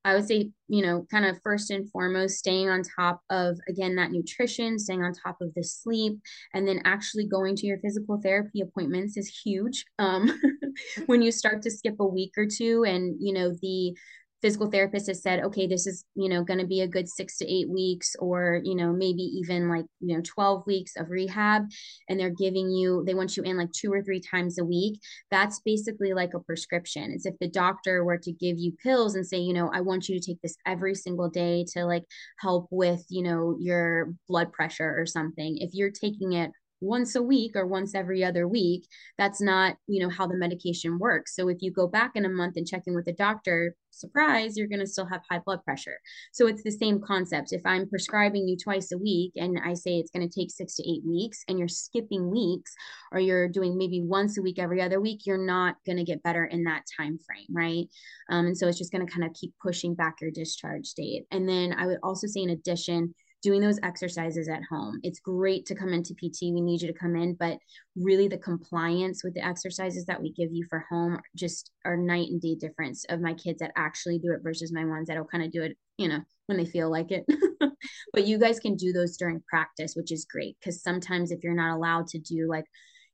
I 0.05 0.15
would 0.15 0.27
say, 0.27 0.51
you 0.67 0.81
know, 0.81 1.05
kind 1.11 1.25
of 1.25 1.39
first 1.43 1.69
and 1.71 1.89
foremost, 1.91 2.37
staying 2.37 2.69
on 2.69 2.83
top 2.83 3.21
of, 3.29 3.57
again, 3.69 3.95
that 3.95 4.11
nutrition, 4.11 4.77
staying 4.77 5.01
on 5.01 5.13
top 5.13 5.37
of 5.41 5.53
the 5.53 5.63
sleep, 5.63 6.19
and 6.53 6.67
then 6.67 6.81
actually 6.83 7.25
going 7.25 7.55
to 7.57 7.65
your 7.67 7.77
physical 7.79 8.19
therapy 8.21 8.61
appointments 8.61 9.15
is 9.15 9.29
huge. 9.45 9.85
Um, 9.99 10.39
when 11.05 11.21
you 11.21 11.31
start 11.31 11.61
to 11.61 11.71
skip 11.71 11.95
a 11.99 12.05
week 12.05 12.33
or 12.37 12.47
two 12.47 12.83
and, 12.85 13.15
you 13.19 13.33
know, 13.33 13.53
the 13.61 13.95
physical 14.43 14.69
therapist 14.69 15.07
has 15.07 15.23
said, 15.23 15.39
okay, 15.39 15.65
this 15.65 15.87
is, 15.87 16.03
you 16.15 16.27
know, 16.27 16.43
going 16.43 16.59
to 16.59 16.67
be 16.67 16.81
a 16.81 16.87
good 16.87 17.07
six 17.07 17.37
to 17.37 17.49
eight 17.49 17.69
weeks 17.69 18.13
or, 18.19 18.59
you 18.65 18.75
know, 18.75 18.91
maybe 18.91 19.23
even 19.23 19.69
like, 19.69 19.85
you 20.01 20.15
know, 20.15 20.21
12 20.21 20.67
weeks 20.67 20.97
of 20.97 21.09
rehab. 21.09 21.63
And 22.09 22.19
they're 22.19 22.29
giving 22.29 22.69
you, 22.69 23.03
they 23.07 23.13
want 23.13 23.37
you 23.37 23.43
in 23.43 23.57
like 23.57 23.71
two 23.71 23.91
or 23.91 24.03
three 24.03 24.19
times 24.19 24.59
a 24.59 24.65
week. 24.65 24.99
That's 25.31 25.61
basically 25.61 26.13
like 26.13 26.33
a 26.33 26.41
prescription. 26.41 27.11
It's 27.13 27.25
if 27.25 27.35
the 27.39 27.47
doctor 27.47 28.03
were 28.03 28.17
to 28.17 28.33
give 28.33 28.59
you 28.59 28.73
pills 28.83 29.15
and 29.15 29.25
say, 29.25 29.37
you 29.37 29.53
know, 29.53 29.71
I 29.73 29.79
want 29.79 30.09
you 30.09 30.19
to 30.19 30.25
take 30.25 30.41
this 30.41 30.57
every 30.65 30.93
single 30.93 31.29
day 31.29 31.65
to 31.73 31.85
like 31.85 32.03
help 32.37 32.67
with, 32.69 33.05
you 33.09 33.23
know, 33.23 33.55
your 33.61 34.13
blood 34.27 34.51
pressure 34.51 34.93
or 34.99 35.05
something. 35.05 35.57
If 35.59 35.73
you're 35.73 35.89
taking 35.89 36.33
it 36.33 36.51
once 36.83 37.15
a 37.15 37.21
week 37.21 37.55
or 37.55 37.65
once 37.65 37.95
every 37.95 38.23
other 38.23 38.47
week 38.47 38.87
that's 39.17 39.41
not 39.41 39.75
you 39.87 40.01
know 40.01 40.09
how 40.09 40.27
the 40.27 40.35
medication 40.35 40.99
works. 40.99 41.35
So 41.35 41.47
if 41.47 41.61
you 41.61 41.71
go 41.71 41.87
back 41.87 42.11
in 42.15 42.25
a 42.25 42.29
month 42.29 42.57
and 42.57 42.67
check 42.67 42.83
in 42.85 42.95
with 42.95 43.05
the 43.05 43.13
doctor 43.13 43.75
surprise 43.89 44.57
you're 44.57 44.67
going 44.67 44.79
to 44.79 44.87
still 44.87 45.05
have 45.05 45.21
high 45.29 45.39
blood 45.39 45.63
pressure. 45.63 45.97
So 46.31 46.47
it's 46.47 46.63
the 46.63 46.71
same 46.71 46.99
concept. 46.99 47.53
If 47.53 47.61
i'm 47.65 47.89
prescribing 47.89 48.47
you 48.47 48.57
twice 48.57 48.91
a 48.91 48.97
week 48.97 49.31
and 49.35 49.59
i 49.63 49.73
say 49.73 49.97
it's 49.97 50.11
going 50.11 50.27
to 50.27 50.39
take 50.39 50.51
six 50.51 50.75
to 50.75 50.89
eight 50.89 51.03
weeks 51.05 51.43
and 51.47 51.57
you're 51.57 51.67
skipping 51.67 52.29
weeks 52.29 52.73
or 53.11 53.19
you're 53.19 53.47
doing 53.47 53.77
maybe 53.77 54.01
once 54.01 54.37
a 54.37 54.41
week 54.41 54.59
every 54.59 54.81
other 54.81 54.99
week 54.99 55.21
you're 55.25 55.37
not 55.37 55.75
going 55.85 55.97
to 55.97 56.03
get 56.03 56.23
better 56.23 56.45
in 56.45 56.63
that 56.63 56.83
time 56.97 57.17
frame 57.25 57.47
right? 57.51 57.85
Um, 58.29 58.47
and 58.47 58.57
so 58.57 58.67
it's 58.67 58.77
just 58.77 58.91
going 58.91 59.05
to 59.05 59.11
kind 59.11 59.25
of 59.25 59.33
keep 59.33 59.53
pushing 59.61 59.95
back 59.95 60.15
your 60.21 60.31
discharge 60.31 60.93
date. 60.93 61.25
And 61.31 61.47
then 61.47 61.73
i 61.73 61.85
would 61.85 61.99
also 62.03 62.27
say 62.27 62.41
in 62.41 62.49
addition 62.49 63.13
doing 63.43 63.59
those 63.59 63.79
exercises 63.83 64.47
at 64.47 64.63
home. 64.63 64.99
It's 65.03 65.19
great 65.19 65.65
to 65.65 65.75
come 65.75 65.89
into 65.89 66.13
PT. 66.13 66.53
We 66.53 66.61
need 66.61 66.81
you 66.81 66.87
to 66.87 66.97
come 66.97 67.15
in, 67.17 67.35
but 67.35 67.57
really 67.95 68.29
the 68.29 68.37
compliance 68.37 69.23
with 69.23 69.33
the 69.33 69.45
exercises 69.45 70.05
that 70.05 70.21
we 70.21 70.31
give 70.31 70.51
you 70.51 70.65
for 70.69 70.85
home 70.89 71.19
just 71.35 71.69
are 71.85 71.97
night 71.97 72.29
and 72.29 72.41
day 72.41 72.55
difference 72.55 73.05
of 73.09 73.19
my 73.19 73.33
kids 73.33 73.59
that 73.59 73.73
actually 73.75 74.17
do 74.17 74.31
it 74.31 74.41
versus 74.41 74.71
my 74.71 74.85
ones 74.85 75.07
that'll 75.07 75.25
kind 75.25 75.43
of 75.43 75.51
do 75.51 75.61
it, 75.61 75.77
you 75.97 76.07
know, 76.07 76.21
when 76.45 76.57
they 76.57 76.65
feel 76.65 76.89
like 76.89 77.11
it. 77.11 77.25
but 78.13 78.25
you 78.25 78.39
guys 78.39 78.59
can 78.59 78.75
do 78.75 78.93
those 78.93 79.17
during 79.17 79.43
practice, 79.47 79.93
which 79.95 80.11
is 80.11 80.25
great 80.25 80.55
because 80.59 80.81
sometimes 80.81 81.31
if 81.31 81.43
you're 81.43 81.53
not 81.53 81.75
allowed 81.75 82.07
to 82.07 82.19
do 82.19 82.47
like 82.49 82.65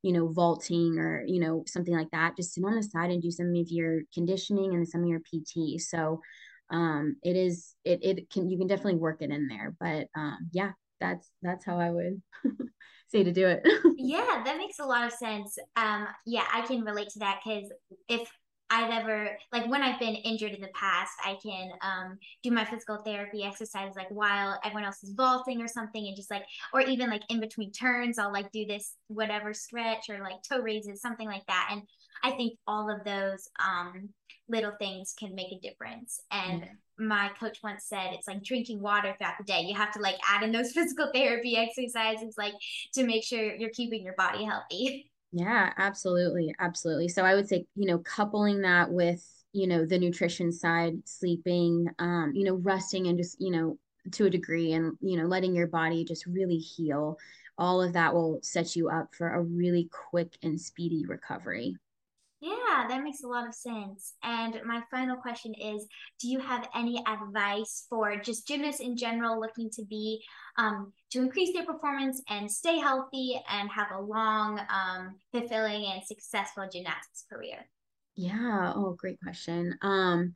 you 0.01 0.13
know, 0.13 0.29
vaulting 0.29 0.97
or, 0.97 1.25
you 1.27 1.41
know, 1.41 1.61
something 1.67 1.93
like 1.93 2.09
that, 2.11 2.37
just 2.37 2.53
sit 2.53 2.63
on 2.63 2.75
the 2.75 2.81
side 2.81 3.11
and 3.11 3.21
do 3.21 3.31
some 3.31 3.53
of 3.53 3.69
your 3.69 4.01
conditioning 4.13 4.73
and 4.73 4.87
some 4.87 5.03
of 5.03 5.09
your 5.09 5.19
PT. 5.19 5.77
So 5.81 6.21
um 6.71 7.15
it 7.23 7.35
is 7.35 7.75
it 7.83 7.99
it 8.03 8.29
can 8.29 8.49
you 8.49 8.57
can 8.57 8.67
definitely 8.67 8.99
work 8.99 9.21
it 9.21 9.31
in 9.31 9.47
there 9.47 9.75
but 9.79 10.07
um 10.15 10.37
yeah 10.51 10.71
that's 10.99 11.31
that's 11.41 11.65
how 11.65 11.79
i 11.79 11.89
would 11.89 12.21
say 13.07 13.23
to 13.23 13.31
do 13.31 13.47
it 13.47 13.61
yeah 13.97 14.41
that 14.43 14.57
makes 14.57 14.79
a 14.79 14.85
lot 14.85 15.05
of 15.05 15.11
sense 15.11 15.57
um 15.75 16.07
yeah 16.25 16.45
i 16.53 16.61
can 16.61 16.81
relate 16.81 17.09
to 17.09 17.19
that 17.19 17.39
because 17.43 17.71
if 18.07 18.29
I've 18.71 18.91
ever 18.91 19.31
like 19.51 19.67
when 19.67 19.81
I've 19.81 19.99
been 19.99 20.15
injured 20.15 20.51
in 20.51 20.61
the 20.61 20.69
past, 20.75 21.11
I 21.25 21.37
can 21.41 21.71
um, 21.81 22.17
do 22.43 22.51
my 22.51 22.65
physical 22.65 22.97
therapy 22.97 23.43
exercises 23.43 23.95
like 23.95 24.09
while 24.09 24.59
everyone 24.63 24.85
else 24.85 25.03
is 25.03 25.13
vaulting 25.13 25.61
or 25.61 25.67
something, 25.67 26.05
and 26.05 26.15
just 26.15 26.29
like 26.29 26.43
or 26.71 26.81
even 26.81 27.09
like 27.09 27.23
in 27.29 27.39
between 27.39 27.71
turns, 27.71 28.19
I'll 28.19 28.31
like 28.31 28.51
do 28.51 28.65
this 28.65 28.93
whatever 29.07 29.53
stretch 29.53 30.09
or 30.09 30.19
like 30.19 30.43
toe 30.47 30.61
raises, 30.61 31.01
something 31.01 31.27
like 31.27 31.45
that. 31.47 31.69
And 31.71 31.81
I 32.23 32.31
think 32.31 32.57
all 32.67 32.89
of 32.89 33.03
those 33.03 33.49
um, 33.59 34.09
little 34.49 34.73
things 34.79 35.13
can 35.17 35.35
make 35.35 35.51
a 35.51 35.59
difference. 35.59 36.19
And 36.31 36.63
mm-hmm. 36.63 37.07
my 37.07 37.29
coach 37.39 37.59
once 37.63 37.85
said 37.85 38.11
it's 38.13 38.27
like 38.27 38.43
drinking 38.43 38.81
water 38.81 39.15
throughout 39.17 39.37
the 39.37 39.45
day. 39.45 39.61
You 39.61 39.75
have 39.75 39.93
to 39.93 40.01
like 40.01 40.15
add 40.27 40.43
in 40.43 40.51
those 40.51 40.71
physical 40.73 41.09
therapy 41.13 41.55
exercises 41.55 42.35
like 42.37 42.53
to 42.95 43.05
make 43.05 43.23
sure 43.23 43.55
you're 43.55 43.69
keeping 43.69 44.03
your 44.03 44.15
body 44.15 44.43
healthy. 44.43 45.11
Yeah, 45.31 45.71
absolutely. 45.77 46.55
Absolutely. 46.57 47.07
So 47.07 47.23
I 47.23 47.35
would 47.35 47.47
say, 47.47 47.63
you 47.75 47.85
know, 47.85 47.99
coupling 47.99 48.61
that 48.61 48.89
with, 48.89 49.23
you 49.53 49.67
know, 49.67 49.85
the 49.85 49.99
nutrition 49.99 50.51
side, 50.51 50.95
sleeping, 51.05 51.87
um, 51.99 52.31
you 52.33 52.45
know, 52.45 52.55
resting 52.55 53.05
and 53.05 53.15
just, 53.15 53.39
you 53.39 53.51
know, 53.51 53.77
to 54.13 54.25
a 54.25 54.29
degree 54.31 54.73
and, 54.73 54.97
you 55.01 55.17
know, 55.17 55.27
letting 55.27 55.53
your 55.53 55.67
body 55.67 56.03
just 56.03 56.25
really 56.25 56.57
heal. 56.57 57.15
All 57.59 57.79
of 57.79 57.93
that 57.93 58.11
will 58.11 58.39
set 58.41 58.75
you 58.75 58.89
up 58.89 59.13
for 59.13 59.35
a 59.35 59.43
really 59.43 59.87
quick 60.09 60.35
and 60.41 60.59
speedy 60.59 61.05
recovery. 61.05 61.75
Yeah, 62.41 62.85
that 62.87 63.03
makes 63.03 63.21
a 63.23 63.27
lot 63.27 63.47
of 63.47 63.53
sense. 63.53 64.13
And 64.23 64.59
my 64.65 64.81
final 64.89 65.17
question 65.17 65.53
is 65.53 65.85
Do 66.21 66.29
you 66.29 66.39
have 66.39 66.69
any 66.73 67.03
advice 67.05 67.85
for 67.89 68.15
just 68.17 68.47
gymnasts 68.47 68.79
in 68.79 68.95
general 68.95 69.39
looking 69.39 69.69
to 69.71 69.83
be, 69.85 70.23
um, 70.57 70.93
to 71.11 71.19
increase 71.19 71.53
their 71.53 71.65
performance 71.65 72.21
and 72.29 72.49
stay 72.49 72.77
healthy 72.79 73.41
and 73.49 73.69
have 73.69 73.87
a 73.91 74.01
long, 74.01 74.59
um, 74.69 75.15
fulfilling, 75.33 75.85
and 75.85 76.01
successful 76.05 76.67
gymnastics 76.71 77.25
career? 77.29 77.67
Yeah. 78.15 78.73
Oh, 78.75 78.93
great 78.97 79.19
question. 79.21 79.77
Um, 79.81 80.33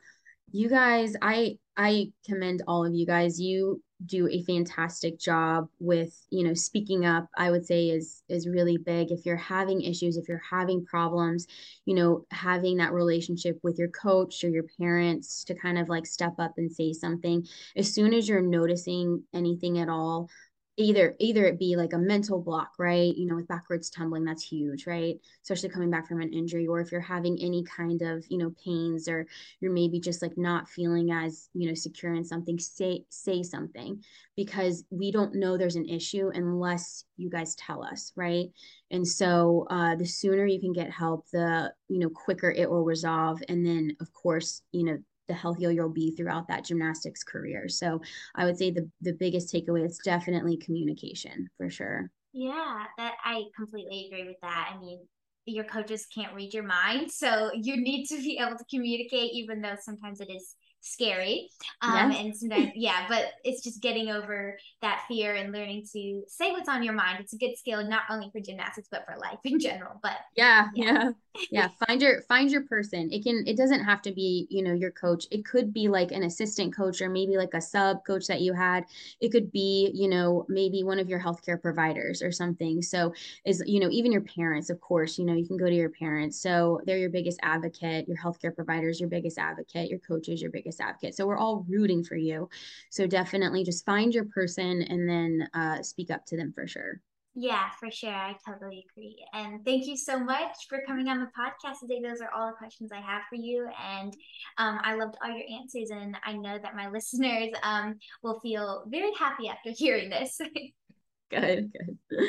you 0.52 0.70
guys, 0.70 1.16
I 1.22 1.58
I 1.78 2.12
commend 2.26 2.63
all 2.68 2.86
of 2.86 2.94
you 2.94 3.06
guys. 3.06 3.39
You 3.39 3.82
do 4.06 4.28
a 4.28 4.44
fantastic 4.44 5.20
job 5.20 5.68
with, 5.80 6.26
you 6.30 6.44
know, 6.44 6.54
speaking 6.54 7.06
up. 7.06 7.28
I 7.38 7.52
would 7.52 7.66
say 7.66 7.89
is 7.89 8.24
is 8.30 8.48
really 8.48 8.78
big. 8.78 9.12
If 9.12 9.26
you're 9.26 9.36
having 9.36 9.82
issues, 9.82 10.18
if 10.18 10.28
you're 10.28 10.42
having 10.50 10.86
problems, 10.86 11.48
you 11.86 11.96
know, 11.96 12.26
having 12.32 12.78
that 12.78 12.94
relationship 12.94 13.60
with 13.63 13.78
your 13.78 13.89
coach 13.89 14.44
or 14.44 14.50
your 14.50 14.66
parents 14.80 15.44
to 15.46 15.56
kind 15.56 15.78
of 15.78 15.89
like 15.89 16.06
step 16.06 16.34
up 16.39 16.54
and 16.58 16.72
say 16.72 16.94
something. 16.94 17.46
As 17.76 17.94
soon 17.94 18.13
as 18.13 18.28
you're 18.28 18.42
noticing 18.42 19.24
anything 19.34 19.80
at 19.80 19.89
all, 19.89 20.30
either 20.78 21.16
either 21.20 21.46
it 21.46 21.60
be 21.60 21.76
like 21.76 21.94
a 21.94 21.98
mental 21.98 22.42
block 22.42 22.72
right? 22.80 23.16
You 23.16 23.28
know 23.28 23.36
with 23.36 23.48
backwards 23.48 23.90
tumbling 23.90 24.24
that's 24.24 24.44
huge 24.44 24.88
right? 24.88 25.16
Especially 25.44 25.70
coming 25.70 25.92
back 25.92 26.08
from 26.08 26.22
an 26.22 26.34
injury 26.34 26.66
or 26.68 26.80
if 26.80 26.92
you're 26.92 27.02
having 27.02 27.38
any 27.42 27.64
kind 27.64 28.02
of 28.02 28.26
you 28.30 28.38
know 28.38 28.54
pains 28.64 29.08
or 29.08 29.28
you're 29.60 29.72
maybe 29.72 30.00
just 30.00 30.22
like 30.22 30.38
not 30.38 30.68
feeling 30.68 31.12
as 31.12 31.50
you 31.54 31.68
know 31.68 31.76
secure 31.76 32.14
in 32.14 32.24
something 32.24 32.58
say 32.58 33.04
say 33.10 33.44
something. 33.44 34.04
Because 34.36 34.84
we 34.90 35.12
don't 35.12 35.36
know 35.36 35.58
there's 35.58 35.76
an 35.76 35.88
issue 35.88 36.32
unless 36.34 37.06
you 37.18 37.30
guys 37.30 37.56
tell 37.56 37.84
us 37.84 38.12
right? 38.16 38.48
And 38.90 39.08
so 39.08 39.68
uh, 39.70 39.96
the 39.96 40.06
sooner 40.06 40.46
you 40.46 40.60
can 40.60 40.74
get 40.74 40.90
help 40.90 41.30
the 41.32 41.72
you 41.88 42.00
know 42.00 42.10
quicker 42.10 42.50
it 42.50 42.70
will 42.70 42.84
resolve. 42.84 43.42
And 43.48 43.66
then 43.66 43.96
of 44.02 44.12
course 44.14 44.64
you 44.72 44.86
know 44.86 44.98
the 45.28 45.34
healthier 45.34 45.72
you'll 45.72 45.90
be 45.90 46.16
throughout 46.16 46.48
that 46.48 46.66
gymnastics 46.66 47.24
career. 47.24 47.70
So 47.70 48.02
I 48.36 48.46
would 48.46 48.58
say 48.58 48.72
the 48.72 48.90
the 49.02 49.14
biggest 49.14 49.54
takeaway 49.54 49.86
is 49.86 50.00
definitely 50.04 50.58
communication 50.58 51.50
for 51.58 51.70
sure. 51.70 52.10
Yeah, 52.34 52.86
that 52.98 53.14
I 53.24 53.44
completely 53.56 54.08
agree 54.08 54.28
with 54.28 54.38
that. 54.42 54.74
I 54.74 54.80
mean, 54.80 55.08
your 55.46 55.66
coaches 55.66 56.08
can't 56.14 56.34
read 56.34 56.54
your 56.54 56.64
mind, 56.64 57.12
so 57.12 57.52
you 57.54 57.78
need 57.78 58.08
to 58.08 58.18
be 58.18 58.40
able 58.40 58.58
to 58.58 58.66
communicate, 58.70 59.32
even 59.34 59.62
though 59.62 59.76
sometimes 59.80 60.20
it 60.20 60.30
is 60.30 60.56
scary. 60.84 61.50
Um, 61.82 62.12
yes. 62.12 62.19
and 62.19 62.36
sometimes, 62.36 62.72
yeah, 62.76 63.06
but 63.08 63.32
it's 63.43 63.63
just 63.63 63.82
getting 63.82 64.10
over 64.10 64.58
that 64.82 65.04
fear 65.08 65.36
and 65.36 65.52
learning 65.52 65.88
to 65.93 66.24
say 66.28 66.52
what's 66.52 66.69
on 66.69 66.84
your 66.84 66.93
mind. 66.93 67.17
It's 67.19 67.34
a 67.34 67.38
good 67.38 67.58
skill, 67.58 67.88
not 67.88 68.04
only 68.10 68.30
for 68.32 68.39
gymnastics, 68.39 68.89
but 68.91 69.06
for 69.06 69.17
life 69.17 69.39
in 69.46 69.60
general. 69.60 70.00
But 70.04 70.17
yeah, 70.36 70.67
yeah, 70.76 70.86
yeah. 70.86 71.12
yeah. 71.52 71.67
Find 71.88 72.02
your, 72.02 72.22
find 72.24 72.52
your 72.52 72.63
person. 72.63 73.10
It 73.12 73.24
can, 73.24 73.43
it 73.48 73.58
doesn't 73.58 73.84
have 73.84 74.02
to 74.04 74.12
be, 74.12 74.46
you 74.50 74.62
know, 74.62 74.74
your 74.74 74.91
coach. 74.91 75.26
It 75.32 75.46
could 75.46 75.74
be 75.74 75.88
like 75.88 76.12
an 76.12 76.24
assistant 76.24 76.76
coach 76.76 77.02
or 77.02 77.10
maybe 77.10 77.38
like 77.38 77.54
a 77.54 77.62
sub 77.62 78.06
coach 78.06 78.28
that 78.28 78.41
you 78.41 78.54
had. 78.54 78.86
It 79.22 79.30
could 79.32 79.52
be, 79.52 79.91
you 79.93 80.10
know, 80.10 80.46
maybe 80.50 80.84
one 80.84 81.00
of 81.00 81.10
your 81.10 81.19
healthcare 81.19 81.62
providers 81.62 82.22
or 82.22 82.32
something. 82.32 82.82
So 82.82 83.13
is, 83.46 83.63
you 83.65 83.80
know, 83.80 83.89
even 83.89 84.12
your 84.12 84.22
parents, 84.22 84.69
of 84.69 84.82
course, 84.82 85.17
you 85.17 85.26
know, 85.26 85.34
you 85.34 85.48
can 85.48 85.58
go 85.58 85.67
to 85.67 85.76
your 85.76 85.89
parents. 85.89 86.39
So 86.39 86.82
they're 86.86 86.98
your 86.98 87.10
biggest 87.10 87.39
advocate, 87.41 88.08
your 88.08 88.17
healthcare 88.17 88.54
providers, 88.54 89.00
your 89.00 89.10
biggest 89.10 89.38
advocate, 89.38 89.89
your 89.89 90.00
coaches, 90.00 90.41
your 90.41 90.52
biggest 90.52 90.73
advocate. 90.80 91.16
So 91.16 91.28
we're 91.28 91.38
all 91.38 91.66
rooting 91.68 92.04
for 92.04 92.16
you. 92.16 92.50
So 92.90 93.08
definitely 93.08 93.64
just 93.64 93.86
find 93.86 94.14
your 94.14 94.26
person 94.26 94.82
and 94.84 95.10
then 95.10 95.50
uh, 95.54 95.82
speak 95.82 96.12
up 96.12 96.26
to 96.28 96.38
them 96.38 96.52
for 96.54 96.68
sure. 96.68 97.02
Yeah, 97.36 97.70
for 97.80 97.90
sure. 97.90 98.14
I 98.14 98.36
totally 98.48 98.86
agree. 98.92 99.26
And 99.34 99.66
thank 99.66 99.88
you 99.88 99.98
so 99.98 100.20
much 100.20 100.56
for 100.70 100.82
coming 100.86 101.08
on 101.08 101.20
the 101.20 101.32
podcast 101.38 101.80
today. 101.80 102.00
Those 102.00 102.22
are 102.22 102.30
all 102.32 102.48
the 102.48 102.58
questions 102.58 102.92
I 102.92 103.02
have 103.02 103.24
for 103.28 103.36
you. 103.36 103.68
And 103.84 104.14
um, 104.60 104.80
I 104.84 104.94
loved 104.94 105.16
all 105.24 105.32
your 105.32 105.60
answers. 105.60 105.90
And 105.90 106.16
I 106.24 106.34
know 106.34 106.60
that 106.62 106.76
my 106.76 106.90
listeners 106.92 107.50
um, 107.64 107.96
will 108.22 108.40
feel 108.40 108.84
very 108.88 109.12
happy 109.18 109.50
after 109.50 109.72
hearing 109.72 110.12
this. 110.12 110.40
good, 111.32 111.72
good. 111.72 112.28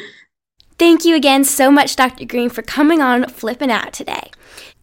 Thank 0.79 1.05
you 1.05 1.15
again 1.15 1.45
so 1.45 1.71
much, 1.71 1.97
Dr. 1.97 2.25
Greene, 2.25 2.51
for 2.51 2.63
coming 2.63 3.01
on 3.01 3.29
Flippin' 3.29 3.71
Out 3.71 3.93
today. 3.93 4.31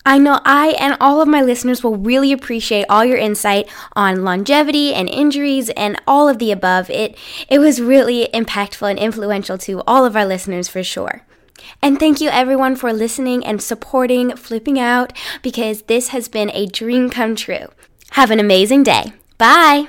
I 0.06 0.18
know 0.18 0.40
I 0.44 0.70
and 0.80 0.98
all 1.00 1.22
of 1.22 1.28
my 1.28 1.42
listeners 1.42 1.84
will 1.84 1.96
really 1.96 2.32
appreciate 2.32 2.86
all 2.90 3.06
your 3.06 3.18
insight 3.18 3.70
on 3.96 4.24
longevity 4.24 4.94
and 4.94 5.08
injuries 5.08 5.70
and 5.72 6.02
all 6.08 6.28
of 6.28 6.40
the 6.40 6.52
above. 6.52 6.90
It 6.90 7.16
it 7.50 7.60
was 7.60 7.80
really 7.80 8.28
impactful 8.34 8.90
and 8.90 8.98
influential 8.98 9.58
to 9.60 9.84
all 9.86 10.06
of 10.06 10.16
our 10.16 10.26
listeners 10.26 10.68
for 10.68 10.84
sure. 10.84 11.22
And 11.84 12.00
thank 12.00 12.20
you 12.20 12.30
everyone 12.30 12.76
for 12.76 12.92
listening 12.92 13.46
and 13.46 13.62
supporting 13.62 14.36
Flippin' 14.36 14.80
Out 14.80 15.14
because 15.44 15.84
this 15.84 16.08
has 16.08 16.28
been 16.28 16.50
a 16.52 16.66
dream 16.66 17.12
come 17.12 17.36
true. 17.36 17.68
Have 18.12 18.32
an 18.32 18.40
amazing 18.40 18.84
day. 18.84 19.14
Bye. 19.38 19.88